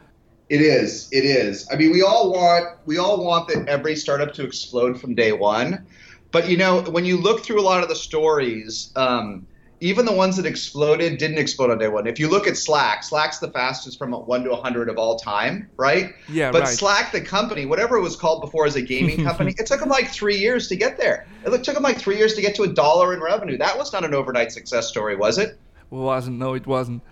it 0.51 0.61
is. 0.61 1.09
It 1.13 1.25
is. 1.25 1.67
I 1.73 1.77
mean, 1.77 1.93
we 1.93 2.03
all 2.03 2.33
want 2.33 2.77
we 2.85 2.99
all 2.99 3.25
want 3.25 3.49
that 3.49 3.69
every 3.69 3.95
startup 3.97 4.35
to 4.35 4.45
explode 4.45 5.01
from 5.01 5.15
day 5.15 5.33
one, 5.33 5.87
but 6.33 6.49
you 6.49 6.57
know, 6.57 6.83
when 6.83 7.05
you 7.05 7.17
look 7.17 7.45
through 7.45 7.61
a 7.61 7.63
lot 7.63 7.83
of 7.83 7.89
the 7.89 7.95
stories, 7.95 8.93
um, 8.97 9.47
even 9.81 10.05
the 10.05 10.13
ones 10.13 10.37
that 10.37 10.47
exploded 10.47 11.19
didn't 11.19 11.39
explode 11.39 11.71
on 11.71 11.79
day 11.79 11.89
one. 11.89 12.07
If 12.07 12.19
you 12.19 12.29
look 12.29 12.47
at 12.47 12.57
Slack, 12.57 13.03
Slack's 13.03 13.39
the 13.39 13.51
fastest 13.51 13.97
from 13.97 14.13
one 14.13 14.45
to 14.45 14.51
100 14.51 14.89
of 14.91 14.99
all 14.99 15.17
time, 15.19 15.71
right? 15.77 16.13
Yeah, 16.29 16.53
But 16.53 16.63
right. 16.63 16.69
Slack, 16.69 17.13
the 17.13 17.21
company, 17.21 17.65
whatever 17.65 17.97
it 17.97 18.03
was 18.03 18.15
called 18.17 18.43
before 18.43 18.67
as 18.67 18.77
a 18.77 18.83
gaming 18.83 19.25
company, 19.25 19.55
it 19.57 19.67
took 19.67 19.81
them 19.81 19.89
like 19.89 20.09
three 20.09 20.37
years 20.37 20.69
to 20.69 20.77
get 20.77 20.99
there. 20.99 21.27
It 21.47 21.65
took 21.65 21.75
them 21.75 21.83
like 21.83 21.99
three 21.99 22.19
years 22.19 22.35
to 22.35 22.43
get 22.43 22.55
to 22.57 22.65
a 22.65 22.69
dollar 22.69 23.15
in 23.15 23.21
revenue. 23.21 23.57
That 23.57 23.79
was 23.79 23.93
not 23.93 24.05
an 24.05 24.15
overnight 24.15 24.53
success 24.53 24.89
story, 24.89 25.17
was 25.17 25.39
it? 25.39 25.49
It 25.49 25.95
wasn't. 25.95 26.39
No, 26.39 26.55
it 26.55 26.67
wasn't 26.67 27.03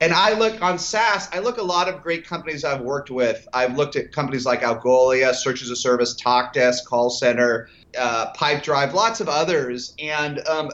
and 0.00 0.12
I 0.12 0.34
look 0.34 0.60
on 0.60 0.78
SaaS, 0.78 1.28
I 1.32 1.38
look 1.38 1.58
a 1.58 1.62
lot 1.62 1.88
of 1.88 2.02
great 2.02 2.26
companies 2.26 2.64
I've 2.64 2.80
worked 2.80 3.10
with. 3.10 3.46
I've 3.52 3.76
looked 3.76 3.96
at 3.96 4.12
companies 4.12 4.44
like 4.44 4.62
Algolia, 4.62 5.34
Search 5.34 5.62
as 5.62 5.70
a 5.70 5.76
Service, 5.76 6.16
TalkDesk, 6.20 6.84
Call 6.84 7.10
Center, 7.10 7.68
uh, 7.98 8.32
Pipedrive, 8.32 8.92
lots 8.92 9.20
of 9.20 9.28
others. 9.28 9.94
And 9.98 10.46
um, 10.48 10.70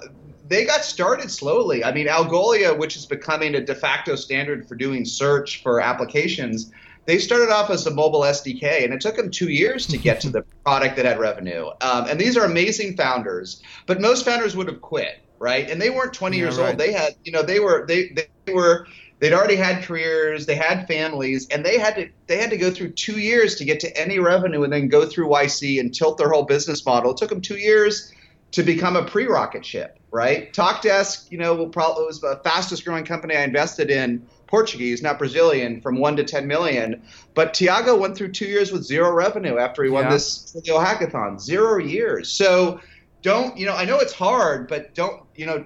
they 0.49 0.65
got 0.65 0.83
started 0.83 1.31
slowly. 1.31 1.85
I 1.85 1.93
mean, 1.93 2.09
Algolia, 2.09 2.77
which 2.77 2.97
is 2.97 3.07
becoming 3.07 3.55
a 3.55 3.65
de 3.65 3.75
facto 3.75 4.17
standard 4.17 4.67
for 4.67 4.75
doing 4.75 5.05
search 5.05 5.63
for 5.63 5.81
applications, 5.81 6.73
they 7.07 7.19
started 7.19 7.51
off 7.51 7.71
as 7.71 7.87
a 7.87 7.91
mobile 7.91 8.21
SDK, 8.21 8.85
and 8.85 8.93
it 8.93 9.01
took 9.01 9.17
them 9.17 9.31
two 9.31 9.49
years 9.49 9.87
to 9.87 9.99
get 9.99 10.21
to 10.23 10.31
the 10.31 10.43
product 10.65 10.97
that 10.97 11.05
had 11.05 11.19
revenue. 11.19 11.69
Um, 11.81 12.07
and 12.09 12.21
these 12.21 12.37
are 12.37 12.45
amazing 12.45 12.97
founders, 12.97 13.63
but 13.87 14.01
most 14.01 14.25
founders 14.25 14.57
would 14.57 14.69
have 14.69 14.81
quit, 14.81 15.21
right? 15.39 15.71
And 15.71 15.81
they 15.81 15.91
weren't 15.91 16.13
20 16.13 16.37
yeah, 16.37 16.43
years 16.45 16.59
right. 16.59 16.71
old. 16.71 16.79
They 16.79 16.93
had, 16.93 17.17
you 17.25 17.33
know, 17.33 17.43
they 17.43 17.61
were 17.61 17.87
they 17.87 18.09
they 18.47 18.53
were 18.53 18.87
they'd 19.21 19.33
already 19.33 19.57
had 19.57 19.85
careers, 19.85 20.47
they 20.47 20.57
had 20.57 20.89
families, 20.89 21.47
and 21.49 21.65
they 21.65 21.79
had 21.79 21.95
to 21.97 22.09
they 22.27 22.39
had 22.39 22.51
to 22.51 22.57
go 22.57 22.71
through 22.71 22.91
two 22.91 23.21
years 23.21 23.55
to 23.57 23.65
get 23.65 23.81
to 23.81 23.97
any 23.97 24.19
revenue 24.19 24.65
and 24.65 24.73
then 24.73 24.89
go 24.89 25.07
through 25.07 25.29
YC 25.29 25.79
and 25.79 25.95
tilt 25.95 26.19
their 26.19 26.31
whole 26.31 26.45
business 26.45 26.85
model. 26.85 27.13
It 27.13 27.19
took 27.19 27.31
them 27.31 27.41
two 27.41 27.59
years 27.59 28.13
to 28.53 28.65
become 28.65 28.97
a 28.97 29.05
pre-rocket 29.05 29.65
ship, 29.65 30.01
right? 30.11 30.53
TalkDesk, 30.53 31.31
you 31.31 31.39
know, 31.39 31.55
will 31.55 31.69
probably 31.69 32.05
was 32.05 32.21
the 32.21 32.41
fastest 32.43 32.85
growing 32.85 33.05
company 33.05 33.37
I 33.37 33.45
invested 33.45 33.91
in, 33.91 34.27
Portuguese, 34.49 35.01
not 35.01 35.19
Brazilian, 35.19 35.81
from 35.81 36.01
one 36.01 36.17
to 36.17 36.25
ten 36.25 36.49
million. 36.49 37.03
But 37.35 37.55
Tiago 37.55 37.97
went 37.97 38.17
through 38.17 38.33
two 38.33 38.47
years 38.47 38.73
with 38.73 38.83
zero 38.83 39.13
revenue 39.13 39.59
after 39.59 39.85
he 39.85 39.91
won 39.91 40.05
yeah. 40.05 40.11
this 40.11 40.57
hackathon, 40.67 41.41
zero 41.41 41.79
years. 41.79 42.33
So 42.33 42.81
don't 43.23 43.57
you 43.57 43.67
know 43.67 43.75
i 43.75 43.85
know 43.85 43.99
it's 43.99 44.13
hard 44.13 44.69
but 44.69 44.95
don't 44.95 45.23
you 45.35 45.47
know 45.47 45.65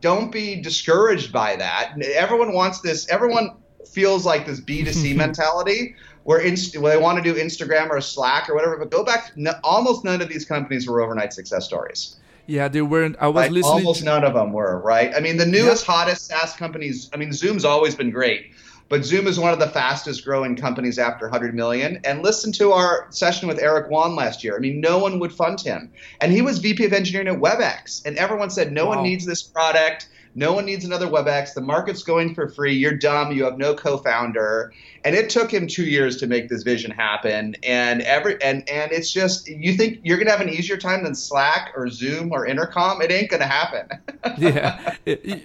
don't 0.00 0.32
be 0.32 0.60
discouraged 0.60 1.32
by 1.32 1.56
that. 1.56 1.94
Everyone 2.14 2.52
wants 2.52 2.80
this 2.80 3.08
everyone 3.08 3.56
feels 3.88 4.24
like 4.26 4.46
this 4.46 4.60
b2c 4.60 5.14
mentality 5.24 5.94
where, 6.24 6.38
inst- 6.40 6.76
where 6.78 6.94
they 6.94 7.02
want 7.02 7.22
to 7.22 7.22
do 7.22 7.38
instagram 7.38 7.90
or 7.90 8.00
slack 8.00 8.48
or 8.48 8.54
whatever 8.54 8.78
but 8.78 8.90
go 8.90 9.04
back 9.04 9.32
no, 9.36 9.52
almost 9.64 10.04
none 10.04 10.20
of 10.22 10.28
these 10.28 10.44
companies 10.44 10.88
were 10.88 11.00
overnight 11.00 11.32
success 11.32 11.64
stories. 11.64 12.16
Yeah 12.46 12.68
they 12.68 12.82
weren't 12.82 13.16
i 13.20 13.28
was 13.28 13.50
listening 13.50 13.72
almost 13.72 14.00
to- 14.00 14.04
none 14.06 14.24
of 14.24 14.34
them 14.34 14.52
were 14.52 14.80
right? 14.80 15.14
I 15.14 15.20
mean 15.20 15.36
the 15.36 15.46
newest 15.46 15.86
yeah. 15.86 15.94
hottest 15.94 16.26
saas 16.26 16.54
companies 16.54 17.10
i 17.12 17.16
mean 17.16 17.32
zoom's 17.32 17.64
always 17.64 17.94
been 17.94 18.10
great 18.10 18.52
but 18.92 19.06
Zoom 19.06 19.26
is 19.26 19.40
one 19.40 19.54
of 19.54 19.58
the 19.58 19.70
fastest 19.70 20.22
growing 20.22 20.54
companies 20.54 20.98
after 20.98 21.24
100 21.24 21.54
million. 21.54 21.98
And 22.04 22.22
listen 22.22 22.52
to 22.52 22.72
our 22.72 23.06
session 23.08 23.48
with 23.48 23.58
Eric 23.58 23.86
Yuan 23.90 24.14
last 24.14 24.44
year. 24.44 24.54
I 24.54 24.58
mean, 24.58 24.82
no 24.82 24.98
one 24.98 25.18
would 25.18 25.32
fund 25.32 25.58
him. 25.58 25.90
And 26.20 26.30
he 26.30 26.42
was 26.42 26.58
VP 26.58 26.84
of 26.84 26.92
engineering 26.92 27.28
at 27.28 27.40
WebEx. 27.40 28.04
And 28.04 28.18
everyone 28.18 28.50
said, 28.50 28.70
no 28.70 28.84
wow. 28.84 28.96
one 28.96 29.02
needs 29.02 29.24
this 29.24 29.42
product. 29.42 30.10
No 30.34 30.52
one 30.52 30.66
needs 30.66 30.84
another 30.84 31.06
WebEx. 31.06 31.54
The 31.54 31.62
market's 31.62 32.02
going 32.02 32.34
for 32.34 32.48
free. 32.50 32.74
You're 32.74 32.92
dumb. 32.94 33.32
You 33.32 33.44
have 33.44 33.56
no 33.56 33.74
co-founder. 33.74 34.74
And 35.06 35.16
it 35.16 35.30
took 35.30 35.50
him 35.50 35.66
two 35.66 35.84
years 35.84 36.18
to 36.18 36.26
make 36.26 36.50
this 36.50 36.62
vision 36.62 36.90
happen. 36.90 37.56
And 37.62 38.02
every 38.02 38.42
and 38.42 38.68
and 38.68 38.92
it's 38.92 39.10
just 39.10 39.48
you 39.48 39.74
think 39.74 40.00
you're 40.04 40.16
gonna 40.16 40.30
have 40.30 40.40
an 40.40 40.48
easier 40.48 40.76
time 40.76 41.02
than 41.02 41.14
Slack 41.14 41.72
or 41.76 41.88
Zoom 41.88 42.30
or 42.30 42.46
Intercom. 42.46 43.02
It 43.02 43.10
ain't 43.10 43.30
gonna 43.30 43.46
happen. 43.46 43.88
yeah, 44.38 44.94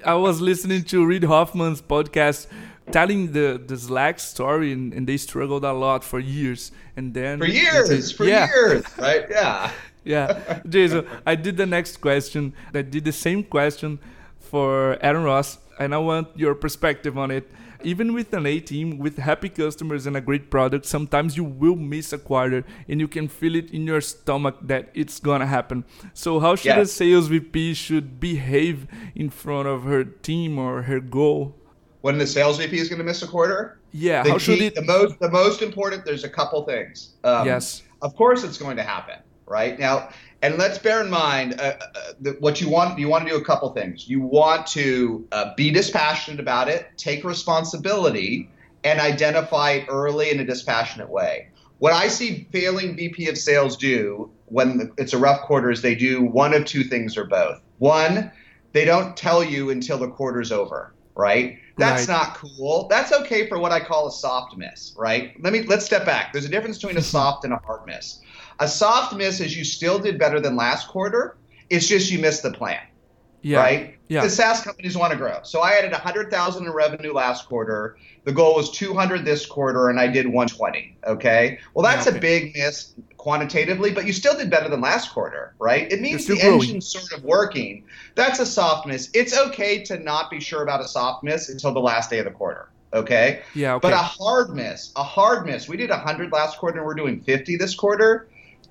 I 0.06 0.14
was 0.14 0.40
listening 0.40 0.84
to 0.84 1.06
Reid 1.06 1.24
Hoffman's 1.24 1.82
podcast 1.82 2.48
telling 2.91 3.32
the 3.32 3.62
the 3.65 3.78
Slack 3.78 4.19
story, 4.19 4.71
and, 4.71 4.93
and 4.93 5.08
they 5.08 5.17
struggled 5.17 5.63
a 5.63 5.73
lot 5.73 6.04
for 6.04 6.19
years, 6.19 6.71
and 6.95 7.13
then 7.13 7.39
for 7.39 7.45
years, 7.45 8.12
for 8.12 8.26
yeah. 8.26 8.47
years, 8.47 8.84
right? 8.97 9.26
Yeah. 9.30 9.71
yeah, 10.04 10.60
Jason. 10.67 11.06
I 11.26 11.36
did 11.36 11.58
the 11.58 11.65
next 11.65 11.97
question. 11.97 12.54
I 12.73 12.82
did 12.82 13.06
the 13.06 13.12
same 13.12 13.43
question 13.43 14.00
for 14.39 14.97
Aaron 15.02 15.23
Ross, 15.23 15.60
and 15.80 15.93
I 15.93 15.97
want 15.97 16.30
your 16.36 16.56
perspective 16.56 17.17
on 17.17 17.32
it. 17.32 17.50
Even 17.84 18.13
with 18.13 18.34
an 18.34 18.47
A 18.47 18.60
team, 18.60 18.97
with 18.97 19.17
happy 19.17 19.50
customers 19.50 20.08
and 20.08 20.17
a 20.17 20.21
great 20.21 20.50
product, 20.50 20.86
sometimes 20.86 21.38
you 21.38 21.43
will 21.43 21.76
miss 21.76 22.12
a 22.12 22.17
quarter 22.17 22.65
and 22.88 23.00
you 23.00 23.08
can 23.08 23.28
feel 23.28 23.56
it 23.56 23.69
in 23.69 23.86
your 23.86 24.02
stomach 24.02 24.58
that 24.63 24.89
it's 24.95 25.19
gonna 25.19 25.45
happen. 25.45 25.86
So 26.15 26.39
how 26.39 26.56
should 26.56 26.76
yes. 26.76 26.89
a 26.89 26.91
sales 26.91 27.28
VP 27.28 27.76
should 27.76 28.19
behave 28.19 28.88
in 29.13 29.30
front 29.30 29.67
of 29.67 29.84
her 29.84 30.04
team 30.04 30.58
or 30.58 30.84
her 30.84 31.00
goal? 31.00 31.56
When 32.02 32.18
the 32.18 32.28
sales 32.28 32.58
VP 32.58 32.78
is 32.78 32.90
gonna 32.90 33.04
miss 33.04 33.22
a 33.22 33.28
quarter? 33.28 33.80
Yeah, 33.92 34.24
the 34.24 34.32
how 34.32 34.38
key, 34.38 34.44
should 34.44 34.62
it 34.62 34.76
the 34.76 34.84
most 34.84 35.20
the 35.20 35.32
most 35.32 35.62
important 35.62 36.06
there's 36.06 36.24
a 36.24 36.30
couple 36.30 36.64
things. 36.66 37.14
Um, 37.24 37.46
yes. 37.46 37.84
Of 38.02 38.16
course 38.16 38.44
it's 38.44 38.58
going 38.58 38.78
to 38.78 38.84
happen, 38.84 39.16
right? 39.48 39.80
Now 39.80 40.10
and 40.42 40.58
let's 40.58 40.78
bear 40.78 41.02
in 41.04 41.10
mind 41.10 41.60
uh, 41.60 41.78
uh, 41.96 42.32
what 42.40 42.62
you 42.62 42.70
want. 42.70 43.00
You 43.00 43.08
want 43.08 43.26
to 43.26 43.32
do 43.32 43.38
a 43.38 43.44
couple 43.44 43.72
things. 43.74 44.08
You 44.08 44.22
want 44.22 44.68
to 44.68 45.28
uh, 45.32 45.54
be 45.56 45.72
dispassionate 45.72 46.40
about 46.40 46.68
it, 46.68 46.90
take 46.96 47.24
responsibility, 47.24 48.50
and 48.84 49.00
identify 49.00 49.72
it 49.72 49.86
early 49.90 50.30
in 50.30 50.40
a 50.40 50.46
dispassionate 50.46 51.10
way. 51.10 51.50
What 51.80 51.94
I 51.94 52.08
see 52.08 52.48
failing 52.52 52.96
VP 52.96 53.28
of 53.30 53.38
sales 53.38 53.78
do 53.78 54.30
when 54.46 54.92
it's 54.98 55.14
a 55.14 55.18
rough 55.18 55.42
quarter 55.42 55.72
is 55.72 55.82
they 55.82 55.96
do 55.96 56.24
one 56.24 56.54
of 56.54 56.66
two 56.66 56.84
things 56.84 57.18
or 57.18 57.26
both. 57.26 57.62
One, 57.80 58.32
they 58.74 58.86
don't 58.86 59.18
tell 59.18 59.44
you 59.44 59.72
until 59.72 59.98
the 59.98 60.08
quarter's 60.08 60.52
over, 60.52 60.94
right? 61.16 61.58
That's 61.78 62.08
right. 62.08 62.13
not 62.13 62.36
cool. 62.36 62.88
That's 62.90 63.12
okay 63.12 63.48
for 63.48 63.60
what 63.60 63.72
I 63.72 63.80
call 63.80 64.08
a 64.08 64.12
soft 64.12 64.58
miss, 64.58 64.94
right? 64.98 65.34
Let 65.42 65.54
me 65.54 65.62
let's 65.63 65.86
step 65.86 66.06
back. 66.06 66.34
There's 66.34 66.46
a 66.46 66.50
difference 66.50 66.78
between 66.78 66.98
a 66.98 67.02
soft 67.16 67.44
and 67.44 67.54
a 67.54 67.58
hard 67.58 67.86
miss. 67.86 68.20
A 68.60 68.68
soft 68.68 69.16
miss 69.16 69.40
is 69.40 69.56
you 69.56 69.63
still 69.63 70.00
did 70.00 70.18
better 70.18 70.40
than 70.40 70.56
last 70.56 70.88
quarter. 70.88 71.38
It's 71.70 71.88
just 71.88 72.12
you 72.12 72.20
missed 72.20 72.44
the 72.44 72.52
plan. 72.52 72.80
Yeah. 73.48 73.60
Right? 73.60 73.96
Yeah. 74.10 74.24
The 74.24 74.30
SaaS 74.30 74.62
companies 74.62 74.98
want 74.98 75.12
to 75.12 75.18
grow. 75.18 75.40
So 75.44 75.62
I 75.62 75.72
added 75.72 75.92
100,000 75.92 76.66
in 76.66 76.72
revenue 76.72 77.14
last 77.14 77.48
quarter. 77.48 77.98
The 78.26 78.34
goal 78.34 78.56
was 78.56 78.70
200 78.72 79.24
this 79.24 79.46
quarter, 79.46 79.90
and 79.90 80.00
I 80.00 80.08
did 80.08 80.26
120. 80.26 80.98
Okay. 81.06 81.58
Well, 81.74 81.84
that's 81.84 82.08
okay. 82.08 82.18
a 82.18 82.20
big 82.20 82.56
miss 82.56 82.94
quantitatively, 83.16 83.92
but 83.92 84.06
you 84.06 84.12
still 84.12 84.38
did 84.38 84.50
better 84.50 84.68
than 84.68 84.82
last 84.82 85.12
quarter, 85.12 85.54
right? 85.60 85.90
It 85.90 86.02
means 86.02 86.26
the 86.26 86.36
growing. 86.36 86.62
engine's 86.62 86.88
sort 86.88 87.14
of 87.14 87.24
working. 87.24 87.86
That's 88.16 88.40
a 88.40 88.46
soft 88.46 88.86
miss. 88.86 89.10
It's 89.14 89.38
okay 89.38 89.82
to 89.84 89.98
not 89.98 90.30
be 90.30 90.42
sure 90.42 90.64
about 90.64 90.82
a 90.82 90.88
soft 90.88 91.24
miss 91.24 91.48
until 91.48 91.74
the 91.74 91.80
last 91.80 92.10
day 92.10 92.20
of 92.20 92.26
the 92.26 92.32
quarter. 92.32 92.70
Okay. 92.94 93.42
Yeah. 93.56 93.76
Okay. 93.76 93.90
But 93.90 93.94
a 93.94 93.98
hard 93.98 94.56
miss, 94.56 94.92
a 94.98 95.04
hard 95.04 95.46
miss. 95.46 95.70
We 95.70 95.78
did 95.78 95.90
100 95.90 96.34
last 96.34 96.58
quarter, 96.58 96.80
and 96.80 96.86
we're 96.86 96.96
doing 96.96 97.22
50 97.22 97.56
this 97.56 97.76
quarter 97.76 98.28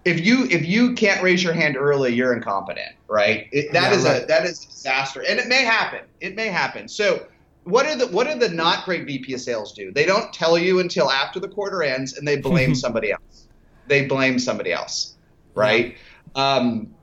if 0.06 0.24
you 0.24 0.44
if 0.44 0.64
you 0.64 0.94
can't 0.94 1.20
raise 1.20 1.42
your 1.42 1.52
hand 1.52 1.76
early, 1.76 2.14
you're 2.14 2.32
incompetent, 2.32 2.94
right? 3.08 3.48
It, 3.50 3.72
that 3.72 3.90
yeah, 3.90 3.98
is 3.98 4.04
right. 4.04 4.22
a 4.22 4.26
that 4.26 4.44
is 4.44 4.62
a 4.62 4.68
disaster, 4.68 5.24
and 5.28 5.40
it 5.40 5.48
may 5.48 5.64
happen. 5.64 6.02
It 6.20 6.36
may 6.36 6.46
happen. 6.46 6.86
So, 6.86 7.26
what 7.64 7.86
are 7.86 7.96
the 7.96 8.06
what 8.06 8.28
do 8.28 8.38
the 8.38 8.48
not 8.48 8.84
great 8.84 9.04
VP 9.04 9.34
of 9.34 9.40
sales 9.40 9.72
do? 9.72 9.90
They 9.90 10.06
don't 10.06 10.32
tell 10.32 10.56
you 10.56 10.78
until 10.78 11.10
after 11.10 11.40
the 11.40 11.48
quarter 11.48 11.82
ends, 11.82 12.16
and 12.16 12.26
they 12.26 12.36
blame 12.36 12.74
somebody 12.76 13.10
else. 13.10 13.48
They 13.88 14.06
blame 14.06 14.38
somebody 14.38 14.72
else, 14.72 15.16
right? 15.56 15.96
Yeah. 16.36 16.54
Um, 16.54 16.94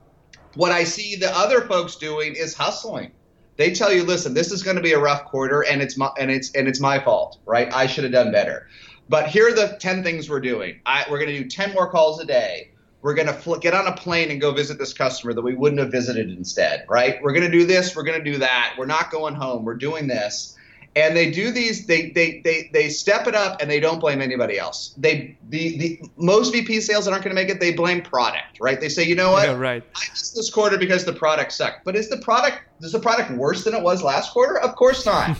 what 0.54 0.72
I 0.72 0.84
see 0.84 1.14
the 1.16 1.30
other 1.36 1.62
folks 1.62 1.96
doing 1.96 2.34
is 2.34 2.54
hustling. 2.54 3.12
They 3.56 3.72
tell 3.74 3.92
you, 3.92 4.02
listen, 4.02 4.32
this 4.32 4.50
is 4.50 4.62
going 4.62 4.76
to 4.76 4.82
be 4.82 4.92
a 4.92 4.98
rough 4.98 5.26
quarter, 5.26 5.62
and 5.62 5.82
it's 5.82 5.98
my 5.98 6.10
and 6.18 6.30
it's 6.30 6.52
and 6.54 6.66
it's 6.66 6.80
my 6.80 6.98
fault, 6.98 7.38
right? 7.44 7.70
I 7.70 7.86
should 7.86 8.04
have 8.04 8.14
done 8.14 8.32
better. 8.32 8.66
But 9.10 9.28
here 9.28 9.48
are 9.48 9.52
the 9.52 9.76
ten 9.78 10.02
things 10.02 10.30
we're 10.30 10.40
doing. 10.40 10.80
I, 10.86 11.04
we're 11.10 11.18
going 11.18 11.30
to 11.30 11.42
do 11.42 11.50
ten 11.50 11.74
more 11.74 11.90
calls 11.90 12.18
a 12.18 12.24
day 12.24 12.70
we're 13.04 13.12
going 13.12 13.26
to 13.26 13.34
fl- 13.34 13.56
get 13.56 13.74
on 13.74 13.86
a 13.86 13.92
plane 13.92 14.30
and 14.30 14.40
go 14.40 14.50
visit 14.50 14.78
this 14.78 14.94
customer 14.94 15.34
that 15.34 15.42
we 15.42 15.54
wouldn't 15.54 15.78
have 15.78 15.92
visited 15.92 16.30
instead, 16.30 16.86
right? 16.88 17.22
We're 17.22 17.34
going 17.34 17.44
to 17.44 17.50
do 17.50 17.66
this, 17.66 17.94
we're 17.94 18.02
going 18.02 18.18
to 18.18 18.32
do 18.32 18.38
that. 18.38 18.76
We're 18.78 18.86
not 18.86 19.10
going 19.10 19.34
home. 19.34 19.66
We're 19.66 19.74
doing 19.74 20.06
this. 20.06 20.56
And 20.96 21.14
they 21.14 21.30
do 21.30 21.50
these 21.50 21.86
they 21.86 22.10
they 22.10 22.40
they 22.44 22.70
they 22.72 22.88
step 22.88 23.26
it 23.26 23.34
up 23.34 23.60
and 23.60 23.68
they 23.68 23.80
don't 23.80 23.98
blame 23.98 24.22
anybody 24.22 24.60
else. 24.60 24.94
They 24.96 25.36
the 25.50 25.76
the 25.76 26.02
most 26.16 26.52
VP 26.52 26.80
sales 26.82 27.04
that 27.04 27.10
aren't 27.10 27.24
going 27.24 27.34
to 27.34 27.42
make 27.42 27.50
it, 27.50 27.58
they 27.58 27.72
blame 27.72 28.00
product, 28.00 28.60
right? 28.60 28.80
They 28.80 28.88
say, 28.88 29.02
"You 29.02 29.16
know 29.16 29.32
what? 29.32 29.48
Yeah, 29.48 29.56
right. 29.56 29.82
I 29.96 30.00
missed 30.12 30.36
this 30.36 30.50
quarter 30.50 30.78
because 30.78 31.04
the 31.04 31.12
product 31.12 31.50
sucked." 31.50 31.84
But 31.84 31.96
is 31.96 32.08
the 32.08 32.18
product 32.18 32.60
is 32.80 32.92
the 32.92 33.00
product 33.00 33.32
worse 33.32 33.64
than 33.64 33.74
it 33.74 33.82
was 33.82 34.04
last 34.04 34.32
quarter? 34.32 34.56
Of 34.60 34.76
course 34.76 35.04
not. 35.04 35.36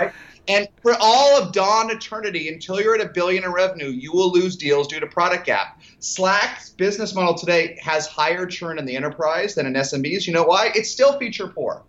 And 0.48 0.66
for 0.82 0.96
all 0.98 1.40
of 1.40 1.52
dawn 1.52 1.90
eternity, 1.90 2.48
until 2.48 2.80
you're 2.80 2.94
at 2.94 3.02
a 3.02 3.10
billion 3.10 3.44
in 3.44 3.52
revenue, 3.52 3.88
you 3.88 4.12
will 4.12 4.32
lose 4.32 4.56
deals 4.56 4.88
due 4.88 4.98
to 4.98 5.06
product 5.06 5.44
gap. 5.44 5.80
Slack's 5.98 6.70
business 6.70 7.14
model 7.14 7.34
today 7.34 7.78
has 7.82 8.06
higher 8.06 8.46
churn 8.46 8.78
in 8.78 8.86
the 8.86 8.96
enterprise 8.96 9.54
than 9.54 9.66
in 9.66 9.74
SMBs. 9.74 10.26
You 10.26 10.32
know 10.32 10.44
why? 10.44 10.72
It's 10.74 10.90
still 10.90 11.18
feature 11.18 11.48
poor. 11.48 11.82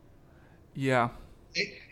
Yeah. 0.75 1.09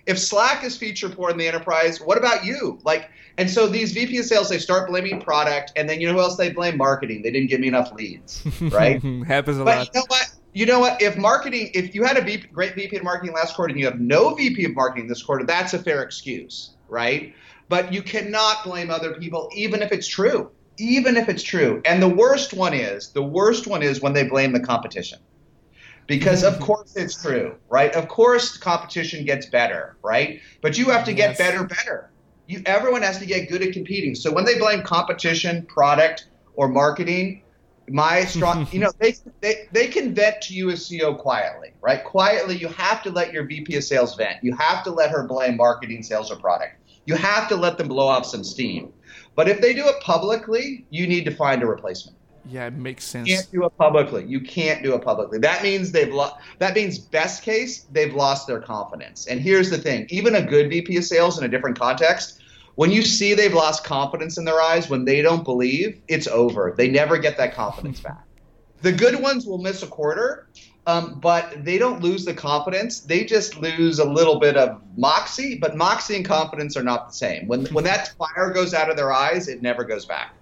If 0.06 0.20
Slack 0.20 0.64
is 0.64 0.76
feature 0.76 1.10
poor 1.10 1.30
in 1.30 1.38
the 1.38 1.48
enterprise, 1.48 2.00
what 2.02 2.18
about 2.18 2.46
you? 2.46 2.80
Like, 2.84 3.10
and 3.38 3.50
so 3.50 3.68
these 3.68 3.94
VP 3.94 4.18
of 4.18 4.26
sales, 4.26 4.50
they 4.50 4.58
start 4.58 4.90
blaming 4.90 5.22
product, 5.22 5.72
and 5.76 5.88
then 5.88 6.02
you 6.02 6.08
know 6.08 6.14
who 6.14 6.20
else 6.20 6.38
they 6.38 6.52
blame? 6.52 6.78
Marketing. 6.78 7.22
They 7.22 7.32
didn't 7.32 7.50
give 7.50 7.60
me 7.60 7.68
enough 7.68 7.94
leads, 7.94 8.46
right? 8.62 9.02
Happens 9.26 9.60
a 9.60 9.64
but 9.64 9.78
lot. 9.78 9.90
You 9.94 10.00
know 10.00 10.06
what? 10.08 10.34
You 10.58 10.66
know 10.66 10.80
what? 10.80 11.00
If 11.00 11.18
marketing, 11.18 11.70
if 11.76 11.94
you 11.94 12.04
had 12.04 12.18
a 12.18 12.22
VP, 12.22 12.48
great 12.48 12.74
VP 12.74 12.98
of 12.98 13.04
marketing 13.04 13.36
last 13.36 13.56
quarter 13.56 13.70
and 13.70 13.80
you 13.80 13.86
have 13.86 14.00
no 14.00 14.34
VP 14.34 14.66
of 14.66 14.74
marketing 14.74 15.08
this 15.08 15.22
quarter, 15.22 15.46
that's 15.46 15.76
a 15.76 15.80
fair 15.80 16.02
excuse, 16.02 16.72
right? 16.90 17.36
But 17.70 17.94
you 17.94 18.02
cannot 18.02 18.64
blame 18.64 18.90
other 18.90 19.14
people, 19.14 19.52
even 19.54 19.84
if 19.84 19.92
it's 19.92 20.08
true, 20.08 20.50
even 20.80 21.16
if 21.16 21.30
it's 21.30 21.44
true. 21.44 21.80
And 21.86 22.02
the 22.02 22.10
worst 22.10 22.56
one 22.56 22.74
is 22.74 23.10
the 23.10 23.22
worst 23.22 23.68
one 23.68 23.84
is 23.84 24.02
when 24.02 24.14
they 24.14 24.28
blame 24.28 24.52
the 24.52 24.60
competition, 24.60 25.20
because 26.08 26.44
of 26.44 26.60
course 26.60 26.96
it's 26.96 27.22
true, 27.22 27.56
right? 27.70 27.94
Of 27.94 28.08
course 28.08 28.58
competition 28.58 29.26
gets 29.26 29.46
better, 29.46 29.96
right? 30.02 30.42
But 30.64 30.76
you 30.76 30.86
have 30.86 31.06
to 31.06 31.14
get 31.14 31.32
yes. 31.32 31.38
better, 31.38 31.66
better. 31.66 32.10
You, 32.48 32.64
everyone 32.66 33.04
has 33.04 33.20
to 33.20 33.28
get 33.28 33.48
good 33.48 33.62
at 33.62 33.74
competing. 33.74 34.16
So 34.16 34.34
when 34.34 34.46
they 34.46 34.58
blame 34.58 34.82
competition, 34.82 35.68
product, 35.68 36.30
or 36.56 36.68
marketing, 36.68 37.44
my 37.90 38.26
strong 38.26 38.68
you 38.72 38.80
know 38.80 38.92
they, 39.00 39.16
they 39.42 39.68
they 39.72 39.88
can 39.88 40.14
vent 40.14 40.42
to 40.42 40.54
you 40.54 40.70
as 40.70 40.90
ceo 40.90 41.18
quietly 41.18 41.72
right? 41.88 42.04
Quietly 42.04 42.58
you 42.58 42.68
have 42.68 43.02
to 43.04 43.10
let 43.10 43.32
your 43.32 43.46
vp 43.46 43.76
of 43.78 43.84
sales 43.84 44.16
vent. 44.16 44.44
You 44.44 44.54
have 44.56 44.84
to 44.84 44.92
let 44.92 45.10
her 45.10 45.26
blame 45.26 45.56
marketing 45.56 46.04
sales 46.04 46.30
or 46.30 46.36
product. 46.36 46.76
You 47.06 47.16
have 47.16 47.48
to 47.48 47.56
let 47.56 47.78
them 47.78 47.88
blow 47.88 48.08
off 48.08 48.26
some 48.26 48.44
steam. 48.44 48.92
But 49.36 49.48
if 49.48 49.62
they 49.62 49.74
do 49.74 49.88
it 49.88 49.96
publicly 50.02 50.86
you 50.90 51.08
need 51.08 51.24
to 51.26 51.32
find 51.32 51.64
a 51.64 51.66
replacement. 51.66 52.18
Yeah 52.46 52.66
it 52.68 52.74
makes 52.74 53.06
sense. 53.06 53.30
you 53.30 53.36
can't 53.36 53.52
do 53.52 53.66
it 53.66 53.78
publicly. 53.78 54.26
You 54.26 54.42
can't 54.42 54.84
do 54.84 54.94
it 54.96 55.02
publicly. 55.02 55.40
That 55.40 55.64
means 55.64 55.94
they've 55.94 56.14
lost 56.14 56.36
that 56.60 56.76
means 56.76 57.00
best 57.00 57.44
case 57.44 57.86
they've 57.92 58.14
lost 58.14 58.48
their 58.48 58.60
confidence. 58.60 59.28
And 59.28 59.40
here's 59.40 59.70
the 59.70 59.78
thing. 59.78 60.08
Even 60.10 60.36
a 60.36 60.42
good 60.42 60.70
vp 60.70 60.98
of 60.98 61.06
sales 61.06 61.38
in 61.38 61.46
a 61.46 61.48
different 61.48 61.80
context 61.80 62.42
when 62.78 62.92
you 62.92 63.02
see 63.02 63.34
they've 63.34 63.56
lost 63.56 63.84
confidence 63.84 64.38
in 64.38 64.46
their 64.46 64.62
eyes, 64.62 64.88
when 64.88 65.04
they 65.04 65.24
don't 65.24 65.44
believe, 65.44 66.00
it's 66.08 66.28
over. 66.28 66.76
They 66.78 66.88
never 66.88 67.18
get 67.18 67.36
that 67.38 67.54
confidence 67.54 68.00
back. 68.00 68.24
The 68.84 68.92
good 68.92 69.20
ones 69.20 69.48
will 69.48 69.58
miss 69.58 69.82
a 69.82 69.88
quarter, 69.88 70.50
um, 70.86 71.20
but 71.20 71.66
they 71.66 71.80
don't 71.80 72.00
lose 72.00 72.26
the 72.26 72.34
confidence. 72.36 73.00
They 73.00 73.26
just 73.26 73.58
lose 73.58 73.98
a 73.98 74.06
little 74.06 74.40
bit 74.40 74.56
of 74.56 74.80
moxie, 74.96 75.58
but 75.58 75.76
moxie 75.76 76.16
and 76.18 76.24
confidence 76.24 76.78
are 76.78 76.84
not 76.84 77.08
the 77.08 77.14
same. 77.16 77.48
When, 77.48 77.66
when 77.74 77.84
that 77.86 78.14
fire 78.20 78.52
goes 78.54 78.76
out 78.76 78.92
of 78.92 78.96
their 78.96 79.12
eyes, 79.12 79.48
it 79.48 79.64
never 79.64 79.84
goes 79.84 80.06
back. 80.06 80.36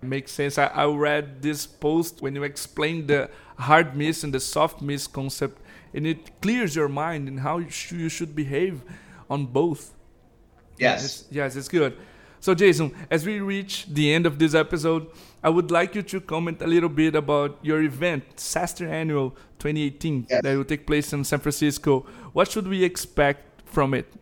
Makes 0.00 0.32
sense. 0.32 0.56
I, 0.56 0.68
I 0.68 0.86
read 0.86 1.42
this 1.42 1.66
post 1.66 2.22
when 2.22 2.34
you 2.34 2.44
explained 2.44 3.08
the 3.08 3.28
hard 3.58 3.94
miss 3.94 4.24
and 4.24 4.32
the 4.32 4.40
soft 4.40 4.80
miss 4.80 5.06
concept, 5.06 5.60
and 5.92 6.06
it 6.06 6.40
clears 6.40 6.74
your 6.74 6.88
mind 6.88 7.28
and 7.28 7.40
how 7.40 7.58
you, 7.58 7.68
sh- 7.68 7.92
you 7.92 8.08
should 8.08 8.34
behave 8.34 8.80
on 9.28 9.44
both. 9.44 9.92
Yes. 10.82 11.04
It's, 11.04 11.24
yes, 11.30 11.56
it's 11.56 11.68
good. 11.68 11.96
So, 12.40 12.54
Jason, 12.54 12.92
as 13.08 13.24
we 13.24 13.38
reach 13.38 13.86
the 13.86 14.12
end 14.12 14.26
of 14.26 14.38
this 14.38 14.52
episode, 14.54 15.06
I 15.44 15.48
would 15.48 15.70
like 15.70 15.94
you 15.94 16.02
to 16.02 16.20
comment 16.20 16.60
a 16.60 16.66
little 16.66 16.88
bit 16.88 17.14
about 17.14 17.58
your 17.62 17.82
event, 17.82 18.24
SaaStr 18.36 18.88
Annual 18.88 19.30
2018, 19.60 20.26
yes. 20.28 20.42
that 20.42 20.56
will 20.56 20.64
take 20.64 20.86
place 20.86 21.12
in 21.12 21.22
San 21.24 21.38
Francisco. 21.38 22.00
What 22.32 22.50
should 22.50 22.66
we 22.66 22.82
expect 22.82 23.62
from 23.64 23.94
it? 23.94 24.12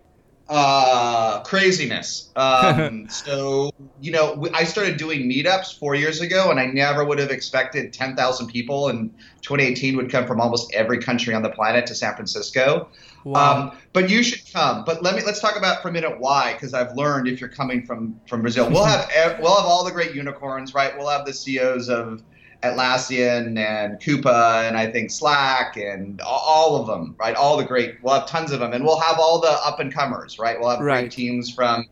Uh, 0.53 1.41
craziness. 1.45 2.29
Um, 2.35 3.09
so, 3.09 3.71
you 4.01 4.11
know, 4.11 4.49
I 4.53 4.65
started 4.65 4.97
doing 4.97 5.31
meetups 5.31 5.79
four 5.79 5.95
years 5.95 6.21
ago, 6.21 6.51
and 6.51 6.59
I 6.59 6.67
never 6.67 7.05
would 7.05 7.21
have 7.21 7.31
expected 7.31 7.93
10,000 7.93 8.49
people 8.49 8.89
in 8.89 9.11
2018 9.43 9.97
would 9.97 10.11
come 10.11 10.27
from 10.27 10.41
almost 10.41 10.75
every 10.75 10.99
country 10.99 11.35
on 11.35 11.43
the 11.43 11.51
planet 11.51 11.87
to 11.87 11.95
San 11.95 12.17
Francisco. 12.17 12.89
Wow. 13.23 13.69
Um, 13.71 13.79
but 13.93 14.11
you 14.11 14.25
should 14.25 14.53
come. 14.53 14.85
But 14.85 15.05
let 15.05 15.15
me 15.15 15.23
let's 15.25 15.41
talk 15.41 15.57
about 15.57 15.83
for 15.83 15.89
a 15.89 15.93
minute 15.93 16.19
why, 16.19 16.55
because 16.55 16.75
I've 16.75 16.97
learned 16.97 17.29
if 17.29 17.41
you're 17.41 17.49
coming 17.49 17.87
from 17.87 18.19
from 18.29 18.41
Brazil, 18.41 18.69
we'll 18.69 18.85
have 18.87 19.09
we'll 19.41 19.55
have 19.55 19.67
all 19.67 19.85
the 19.85 19.93
great 19.93 20.17
unicorns, 20.17 20.75
right? 20.75 20.97
We'll 20.99 21.11
have 21.11 21.27
the 21.27 21.33
CEOs 21.33 21.89
of 21.89 22.25
Atlassian 22.63 23.59
and 23.59 23.99
Coupa 24.01 24.67
and 24.67 24.77
I 24.77 24.91
think 24.91 25.11
Slack 25.11 25.77
and 25.77 26.21
all 26.21 26.77
of 26.77 26.87
them, 26.87 27.17
right? 27.19 27.35
All 27.35 27.57
the 27.57 27.65
great. 27.65 27.97
We'll 28.03 28.15
have 28.15 28.27
tons 28.27 28.53
of 28.53 28.61
them, 28.61 28.73
and 28.73 28.85
we'll 28.85 29.01
have 29.01 29.19
all 29.19 29.41
the 29.41 29.51
up 29.65 29.81
and 29.81 29.93
comers, 29.93 30.39
right? 30.39 30.59
We'll 30.61 30.71
have 30.71 30.81
right. 30.81 31.03
great 31.03 31.13
teams 31.13 31.53
from 31.53 31.87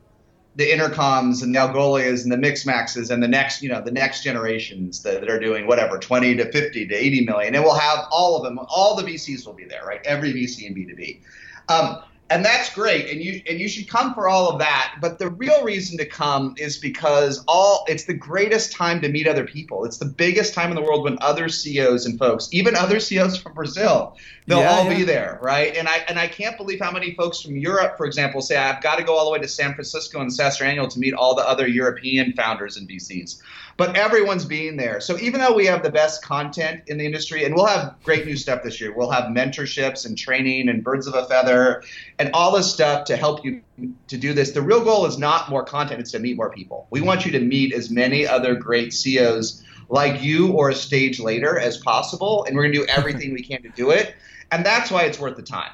the 0.56 0.68
intercoms 0.68 1.42
and 1.42 1.54
the 1.54 1.58
Algolias 1.58 2.24
and 2.24 2.32
the 2.32 2.36
Mixmaxes 2.36 3.10
and 3.10 3.22
the 3.22 3.28
next, 3.28 3.62
you 3.62 3.68
know, 3.68 3.80
the 3.80 3.92
next 3.92 4.24
generations 4.24 5.02
that, 5.04 5.20
that, 5.20 5.30
are 5.30 5.38
doing 5.38 5.68
whatever, 5.68 5.98
20 5.98 6.34
to 6.34 6.50
50 6.50 6.88
to 6.88 6.94
80 6.94 7.24
million. 7.26 7.54
And 7.54 7.62
we'll 7.62 7.78
have 7.78 8.06
all 8.10 8.36
of 8.36 8.42
them, 8.42 8.58
all 8.68 8.96
the 8.96 9.04
VCs 9.04 9.46
will 9.46 9.52
be 9.52 9.64
there, 9.64 9.84
right? 9.86 10.00
Every 10.04 10.32
VC 10.32 10.66
in 10.66 10.74
B2B. 10.74 11.20
Um, 11.68 12.02
and 12.30 12.44
that's 12.44 12.74
great 12.74 13.10
and 13.10 13.22
you 13.22 13.40
and 13.48 13.58
you 13.58 13.68
should 13.68 13.88
come 13.88 14.12
for 14.14 14.28
all 14.28 14.50
of 14.50 14.58
that 14.58 14.96
but 15.00 15.18
the 15.18 15.30
real 15.30 15.62
reason 15.64 15.96
to 15.96 16.04
come 16.04 16.54
is 16.58 16.76
because 16.76 17.42
all 17.48 17.84
it's 17.88 18.04
the 18.04 18.14
greatest 18.14 18.72
time 18.72 19.00
to 19.00 19.08
meet 19.08 19.26
other 19.26 19.44
people. 19.44 19.84
It's 19.84 19.98
the 19.98 20.04
biggest 20.04 20.54
time 20.54 20.70
in 20.70 20.76
the 20.76 20.82
world 20.82 21.04
when 21.04 21.18
other 21.20 21.48
ceos 21.48 22.06
and 22.06 22.18
folks 22.18 22.48
even 22.52 22.76
other 22.76 23.00
ceos 23.00 23.38
from 23.38 23.54
brazil 23.54 24.16
they'll 24.46 24.60
yeah, 24.60 24.70
all 24.70 24.84
yeah. 24.84 24.96
be 24.96 25.04
there 25.04 25.38
right? 25.42 25.76
And 25.76 25.88
i 25.88 26.04
and 26.08 26.18
i 26.18 26.26
can't 26.26 26.56
believe 26.56 26.80
how 26.80 26.90
many 26.90 27.14
folks 27.14 27.40
from 27.40 27.56
europe 27.56 27.96
for 27.96 28.06
example 28.06 28.40
say 28.40 28.56
i've 28.56 28.82
got 28.82 28.96
to 28.98 29.04
go 29.04 29.16
all 29.16 29.24
the 29.24 29.30
way 29.30 29.38
to 29.38 29.48
san 29.48 29.74
francisco 29.74 30.20
and 30.20 30.30
SaaStr 30.30 30.62
annual 30.62 30.88
to 30.88 30.98
meet 30.98 31.14
all 31.14 31.34
the 31.34 31.46
other 31.48 31.66
european 31.66 32.32
founders 32.32 32.76
and 32.76 32.88
vcs 32.88 33.40
but 33.78 33.96
everyone's 33.96 34.44
being 34.44 34.76
there. 34.76 35.00
So 35.00 35.16
even 35.18 35.40
though 35.40 35.54
we 35.54 35.64
have 35.66 35.84
the 35.84 35.90
best 35.90 36.20
content 36.20 36.82
in 36.88 36.98
the 36.98 37.06
industry, 37.06 37.44
and 37.44 37.54
we'll 37.54 37.66
have 37.66 37.94
great 38.02 38.26
new 38.26 38.36
stuff 38.36 38.64
this 38.64 38.80
year, 38.80 38.92
we'll 38.92 39.10
have 39.10 39.26
mentorships 39.26 40.04
and 40.04 40.18
training 40.18 40.68
and 40.68 40.82
birds 40.82 41.06
of 41.06 41.14
a 41.14 41.24
feather 41.26 41.84
and 42.18 42.28
all 42.34 42.54
this 42.54 42.70
stuff 42.70 43.04
to 43.04 43.16
help 43.16 43.44
you 43.44 43.62
to 44.08 44.18
do 44.18 44.34
this. 44.34 44.50
The 44.50 44.62
real 44.62 44.82
goal 44.82 45.06
is 45.06 45.16
not 45.16 45.48
more 45.48 45.64
content; 45.64 46.00
it's 46.00 46.10
to 46.10 46.18
meet 46.18 46.36
more 46.36 46.50
people. 46.50 46.88
We 46.90 47.00
want 47.00 47.24
you 47.24 47.30
to 47.32 47.40
meet 47.40 47.72
as 47.72 47.88
many 47.88 48.26
other 48.26 48.56
great 48.56 48.92
CEOs 48.92 49.64
like 49.88 50.22
you 50.22 50.52
or 50.52 50.70
a 50.70 50.74
stage 50.74 51.20
later 51.20 51.56
as 51.56 51.78
possible, 51.78 52.44
and 52.44 52.56
we're 52.56 52.66
to 52.66 52.72
do 52.72 52.84
everything 52.86 53.32
we 53.32 53.44
can 53.44 53.62
to 53.62 53.70
do 53.70 53.90
it. 53.90 54.16
And 54.50 54.66
that's 54.66 54.90
why 54.90 55.04
it's 55.04 55.20
worth 55.20 55.36
the 55.36 55.42
time 55.42 55.70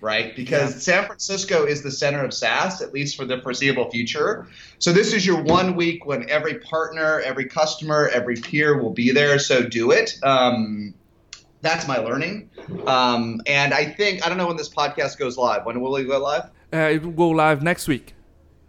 right? 0.00 0.34
Because 0.34 0.72
yeah. 0.72 0.78
San 0.80 1.06
Francisco 1.06 1.64
is 1.64 1.82
the 1.82 1.90
center 1.90 2.24
of 2.24 2.32
SaaS, 2.32 2.80
at 2.80 2.92
least 2.92 3.16
for 3.16 3.24
the 3.24 3.40
foreseeable 3.40 3.90
future. 3.90 4.46
So 4.78 4.92
this 4.92 5.12
is 5.12 5.26
your 5.26 5.42
one 5.42 5.76
week 5.76 6.06
when 6.06 6.28
every 6.30 6.58
partner, 6.58 7.20
every 7.20 7.46
customer, 7.46 8.08
every 8.08 8.36
peer 8.36 8.80
will 8.80 8.92
be 8.92 9.10
there. 9.12 9.38
So 9.38 9.62
do 9.62 9.90
it. 9.90 10.18
Um, 10.22 10.94
that's 11.60 11.86
my 11.86 11.98
learning. 11.98 12.50
Um, 12.86 13.42
and 13.46 13.74
I 13.74 13.84
think, 13.84 14.24
I 14.24 14.28
don't 14.28 14.38
know 14.38 14.46
when 14.46 14.56
this 14.56 14.70
podcast 14.70 15.18
goes 15.18 15.36
live. 15.36 15.66
When 15.66 15.80
will 15.80 15.94
it 15.96 16.04
go 16.04 16.18
live? 16.18 16.50
Uh, 16.72 16.76
it 16.76 17.02
will 17.02 17.12
go 17.12 17.28
live 17.28 17.62
next 17.62 17.86
week. 17.88 18.14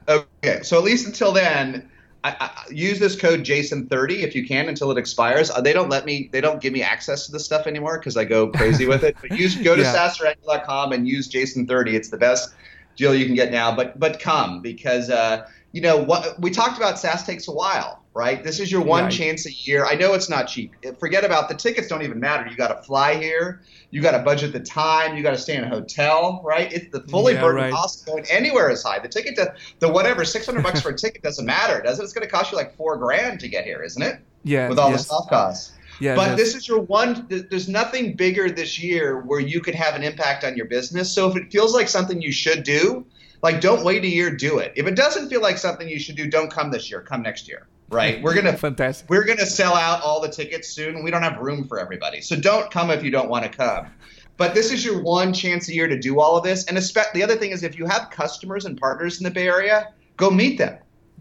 Okay. 0.09 0.61
So 0.63 0.77
at 0.77 0.83
least 0.83 1.05
until 1.05 1.31
then, 1.31 1.89
I, 2.23 2.35
I, 2.39 2.71
use 2.71 2.99
this 2.99 3.19
code 3.19 3.41
Jason30 3.41 4.19
if 4.19 4.35
you 4.35 4.47
can 4.47 4.69
until 4.69 4.91
it 4.91 4.97
expires. 4.97 5.49
Uh, 5.49 5.61
they 5.61 5.73
don't 5.73 5.89
let 5.89 6.05
me, 6.05 6.29
they 6.31 6.41
don't 6.41 6.61
give 6.61 6.71
me 6.71 6.83
access 6.83 7.25
to 7.25 7.31
this 7.31 7.43
stuff 7.43 7.65
anymore 7.65 7.97
because 7.97 8.15
I 8.15 8.25
go 8.25 8.49
crazy 8.49 8.85
with 8.85 9.03
it. 9.03 9.15
But 9.19 9.37
use 9.37 9.55
go 9.55 9.75
to 9.75 9.81
yeah. 9.81 9.93
SaaStrAnnual.com 9.93 10.91
and 10.91 11.07
use 11.07 11.29
Jason30. 11.29 11.93
It's 11.93 12.09
the 12.09 12.17
best 12.17 12.53
deal 12.95 13.15
you 13.15 13.25
can 13.25 13.35
get 13.35 13.51
now. 13.51 13.75
But 13.75 13.99
but 13.99 14.19
come 14.19 14.61
because 14.61 15.09
uh, 15.09 15.47
you 15.71 15.81
know 15.81 15.97
what 15.97 16.39
we 16.39 16.51
talked 16.51 16.77
about. 16.77 16.99
SaaS 16.99 17.25
takes 17.25 17.47
a 17.47 17.51
while 17.51 18.00
right? 18.13 18.43
This 18.43 18.59
is 18.59 18.71
your 18.71 18.81
one 18.81 19.05
right. 19.05 19.13
chance 19.13 19.45
a 19.45 19.51
year. 19.51 19.85
I 19.85 19.95
know 19.95 20.13
it's 20.13 20.29
not 20.29 20.47
cheap. 20.47 20.73
Forget 20.99 21.23
about 21.23 21.49
the 21.49 21.55
tickets; 21.55 21.87
don't 21.87 22.01
even 22.01 22.19
matter. 22.19 22.49
You 22.49 22.57
got 22.57 22.67
to 22.69 22.83
fly 22.83 23.15
here. 23.15 23.61
You 23.89 24.01
got 24.01 24.11
to 24.11 24.19
budget 24.19 24.53
the 24.53 24.59
time. 24.59 25.15
You 25.15 25.23
got 25.23 25.31
to 25.31 25.37
stay 25.37 25.55
in 25.55 25.63
a 25.63 25.69
hotel, 25.69 26.41
right? 26.43 26.71
It's 26.71 26.91
the 26.91 27.01
fully 27.07 27.33
yeah, 27.33 27.41
burdened 27.41 27.65
right. 27.65 27.73
cost 27.73 28.05
going 28.05 28.25
anywhere 28.29 28.69
is 28.69 28.83
high. 28.83 28.99
The 28.99 29.07
ticket, 29.07 29.35
to, 29.35 29.53
the 29.79 29.89
whatever, 29.89 30.25
six 30.25 30.45
hundred 30.45 30.63
bucks 30.63 30.81
for 30.81 30.89
a 30.89 30.97
ticket 30.97 31.23
doesn't 31.23 31.45
matter, 31.45 31.81
does 31.81 31.99
it? 31.99 32.03
It's 32.03 32.13
going 32.13 32.27
to 32.27 32.31
cost 32.31 32.51
you 32.51 32.57
like 32.57 32.75
four 32.75 32.97
grand 32.97 33.39
to 33.41 33.47
get 33.47 33.65
here, 33.65 33.81
isn't 33.83 34.01
it? 34.01 34.19
Yeah. 34.43 34.69
With 34.69 34.79
all 34.79 34.91
yes. 34.91 35.03
the 35.03 35.09
soft 35.09 35.29
costs. 35.29 35.73
Yeah, 35.99 36.15
but 36.15 36.35
this 36.35 36.55
is 36.55 36.67
your 36.67 36.79
one. 36.79 37.27
There's 37.29 37.69
nothing 37.69 38.15
bigger 38.15 38.49
this 38.49 38.81
year 38.81 39.21
where 39.21 39.39
you 39.39 39.61
could 39.61 39.75
have 39.75 39.93
an 39.93 40.01
impact 40.01 40.43
on 40.43 40.57
your 40.57 40.65
business. 40.65 41.13
So 41.13 41.29
if 41.29 41.35
it 41.35 41.51
feels 41.51 41.75
like 41.75 41.87
something 41.87 42.19
you 42.19 42.31
should 42.31 42.63
do, 42.63 43.05
like 43.43 43.61
don't 43.61 43.85
wait 43.85 44.03
a 44.03 44.07
year, 44.07 44.35
do 44.35 44.57
it. 44.57 44.73
If 44.75 44.87
it 44.87 44.95
doesn't 44.95 45.29
feel 45.29 45.41
like 45.41 45.59
something 45.59 45.87
you 45.87 45.99
should 45.99 46.15
do, 46.15 46.27
don't 46.27 46.49
come 46.49 46.71
this 46.71 46.89
year. 46.89 47.01
Come 47.01 47.21
next 47.21 47.47
year 47.47 47.67
right? 47.91 48.21
We're 48.21 48.33
gonna 48.33 48.57
fantastic. 48.57 49.09
We're 49.09 49.25
gonna 49.25 49.45
sell 49.45 49.75
out 49.75 50.01
all 50.01 50.21
the 50.21 50.29
tickets 50.29 50.69
soon. 50.69 51.03
We 51.03 51.11
don't 51.11 51.21
have 51.21 51.37
room 51.39 51.67
for 51.67 51.79
everybody, 51.79 52.21
so 52.21 52.35
don't 52.35 52.71
come 52.71 52.89
if 52.89 53.03
you 53.03 53.11
don't 53.11 53.29
want 53.29 53.43
to 53.43 53.49
come. 53.49 53.87
But 54.37 54.55
this 54.55 54.71
is 54.71 54.83
your 54.83 55.03
one 55.03 55.33
chance 55.33 55.69
a 55.69 55.73
year 55.73 55.87
to 55.87 55.99
do 55.99 56.19
all 56.19 56.35
of 56.35 56.43
this. 56.43 56.65
And 56.65 56.75
the 56.75 57.21
other 57.23 57.35
thing 57.35 57.51
is, 57.51 57.61
if 57.61 57.77
you 57.77 57.85
have 57.85 58.09
customers 58.09 58.65
and 58.65 58.79
partners 58.79 59.19
in 59.19 59.23
the 59.23 59.29
Bay 59.29 59.47
Area, 59.47 59.93
go 60.17 60.31
meet 60.31 60.57
them. 60.57 60.79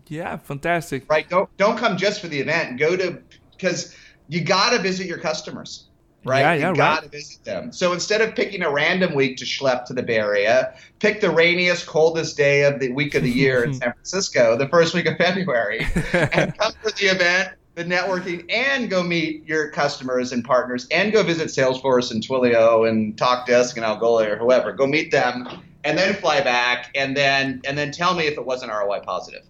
Yeah, 0.09 0.39
fantastic. 0.39 1.11
Right? 1.11 1.29
Don't 1.29 1.55
don't 1.59 1.77
come 1.77 1.97
just 1.97 2.21
for 2.21 2.29
the 2.29 2.41
event. 2.41 2.79
Go 2.79 2.97
to 2.97 3.23
because 3.53 3.95
you 4.29 4.43
got 4.43 4.71
to 4.71 4.79
visit 4.79 5.07
your 5.07 5.19
customers 5.19 5.90
right? 6.25 6.41
Yeah, 6.41 6.55
yeah, 6.55 6.69
you 6.71 6.77
got 6.77 7.03
to 7.03 7.09
visit 7.09 7.45
them. 7.45 7.73
So 7.73 7.93
instead 7.93 8.21
of 8.21 8.35
picking 8.35 8.63
a 8.63 8.71
random 8.71 9.15
week 9.15 9.37
to 9.39 9.45
schlep 9.45 9.85
to 9.87 9.93
the 9.93 10.03
Bay 10.03 10.19
Area, 10.19 10.75
pick 10.99 11.21
the 11.21 11.31
rainiest, 11.31 11.87
coldest 11.87 12.37
day 12.37 12.65
of 12.65 12.81
the 12.81 12.93
week 12.93 13.15
of 13.15 13.23
the 13.23 13.31
year 13.31 13.65
in 13.65 13.75
San 13.81 13.93
Francisco, 13.93 14.57
the 14.57 14.69
first 14.69 14.95
week 14.95 15.07
of 15.07 15.17
February, 15.17 15.87
and 16.13 16.57
come 16.59 16.73
for 16.83 16.91
the 16.93 17.07
event, 17.07 17.51
the 17.75 17.85
networking, 17.85 18.45
and 18.51 18.91
go 18.91 19.03
meet 19.03 19.47
your 19.47 19.71
customers 19.71 20.33
and 20.33 20.45
partners, 20.45 20.87
and 20.91 21.13
go 21.13 21.23
visit 21.23 21.49
Salesforce 21.49 22.11
and 22.11 22.23
Twilio 22.23 22.89
and 22.89 23.17
TalkDesk 23.17 23.77
and 23.77 23.85
Algolia 23.85 24.33
or 24.33 24.37
whoever. 24.37 24.73
Go 24.73 24.87
meet 24.87 25.11
them, 25.11 25.49
and 25.85 25.97
then 25.97 26.15
fly 26.15 26.41
back, 26.41 26.91
and 26.95 27.17
then 27.17 27.63
and 27.65 27.79
then 27.79 27.93
tell 27.93 28.15
me 28.15 28.27
if 28.27 28.37
it 28.37 28.45
wasn't 28.45 28.71
ROI 28.71 29.01
positive. 29.01 29.43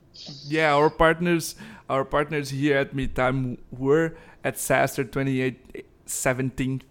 Yeah, 0.47 0.75
our 0.75 0.91
partners, 0.91 1.57
our 1.89 2.05
partners 2.05 2.51
here 2.51 2.77
at 2.77 2.95
Meetime 2.95 3.59
were 3.71 4.15
at 4.45 4.57
SaaStr 4.57 5.11
28 5.11 5.87
17th. 6.11 6.83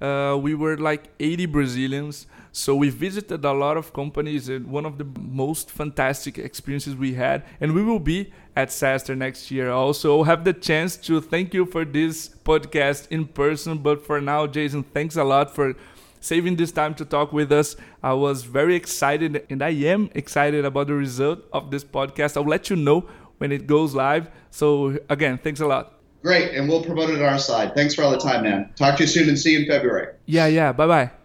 Uh, 0.00 0.38
we 0.40 0.54
were 0.54 0.76
like 0.76 1.10
80 1.20 1.46
Brazilians. 1.46 2.26
So 2.52 2.74
we 2.74 2.90
visited 2.90 3.44
a 3.44 3.52
lot 3.52 3.76
of 3.76 3.92
companies 3.92 4.48
and 4.48 4.66
one 4.68 4.86
of 4.86 4.98
the 4.98 5.06
most 5.20 5.70
fantastic 5.70 6.38
experiences 6.38 6.96
we 6.96 7.14
had. 7.14 7.44
And 7.60 7.74
we 7.74 7.82
will 7.82 7.98
be 8.00 8.32
at 8.56 8.68
SaaStr 8.68 9.16
next 9.16 9.50
year. 9.50 9.70
Also 9.70 10.22
have 10.22 10.44
the 10.44 10.52
chance 10.52 10.96
to 10.98 11.20
thank 11.20 11.54
you 11.54 11.66
for 11.66 11.84
this 11.84 12.28
podcast 12.44 13.08
in 13.10 13.26
person. 13.26 13.78
But 13.78 14.04
for 14.04 14.20
now, 14.20 14.46
Jason, 14.46 14.82
thanks 14.82 15.16
a 15.16 15.24
lot 15.24 15.54
for 15.54 15.74
saving 16.20 16.56
this 16.56 16.72
time 16.72 16.94
to 16.96 17.04
talk 17.04 17.32
with 17.32 17.52
us. 17.52 17.76
I 18.02 18.12
was 18.14 18.42
very 18.44 18.74
excited 18.74 19.46
and 19.50 19.62
I 19.62 19.70
am 19.70 20.10
excited 20.14 20.64
about 20.64 20.88
the 20.88 20.94
result 20.94 21.40
of 21.52 21.70
this 21.70 21.84
podcast. 21.84 22.36
I'll 22.36 22.44
let 22.48 22.70
you 22.70 22.76
know 22.76 23.06
when 23.38 23.52
it 23.52 23.66
goes 23.66 23.94
live. 23.94 24.30
So 24.50 24.98
again, 25.08 25.38
thanks 25.38 25.60
a 25.60 25.66
lot. 25.66 25.97
Great, 26.22 26.54
and 26.54 26.68
we'll 26.68 26.82
promote 26.82 27.10
it 27.10 27.22
on 27.22 27.22
our 27.22 27.38
side. 27.38 27.74
Thanks 27.74 27.94
for 27.94 28.02
all 28.02 28.10
the 28.10 28.18
time, 28.18 28.42
man. 28.42 28.70
Talk 28.76 28.96
to 28.96 29.04
you 29.04 29.06
soon 29.06 29.28
and 29.28 29.38
see 29.38 29.52
you 29.52 29.60
in 29.60 29.66
February. 29.66 30.14
Yeah, 30.26 30.46
yeah. 30.46 30.72
Bye 30.72 30.86
bye. 30.86 31.10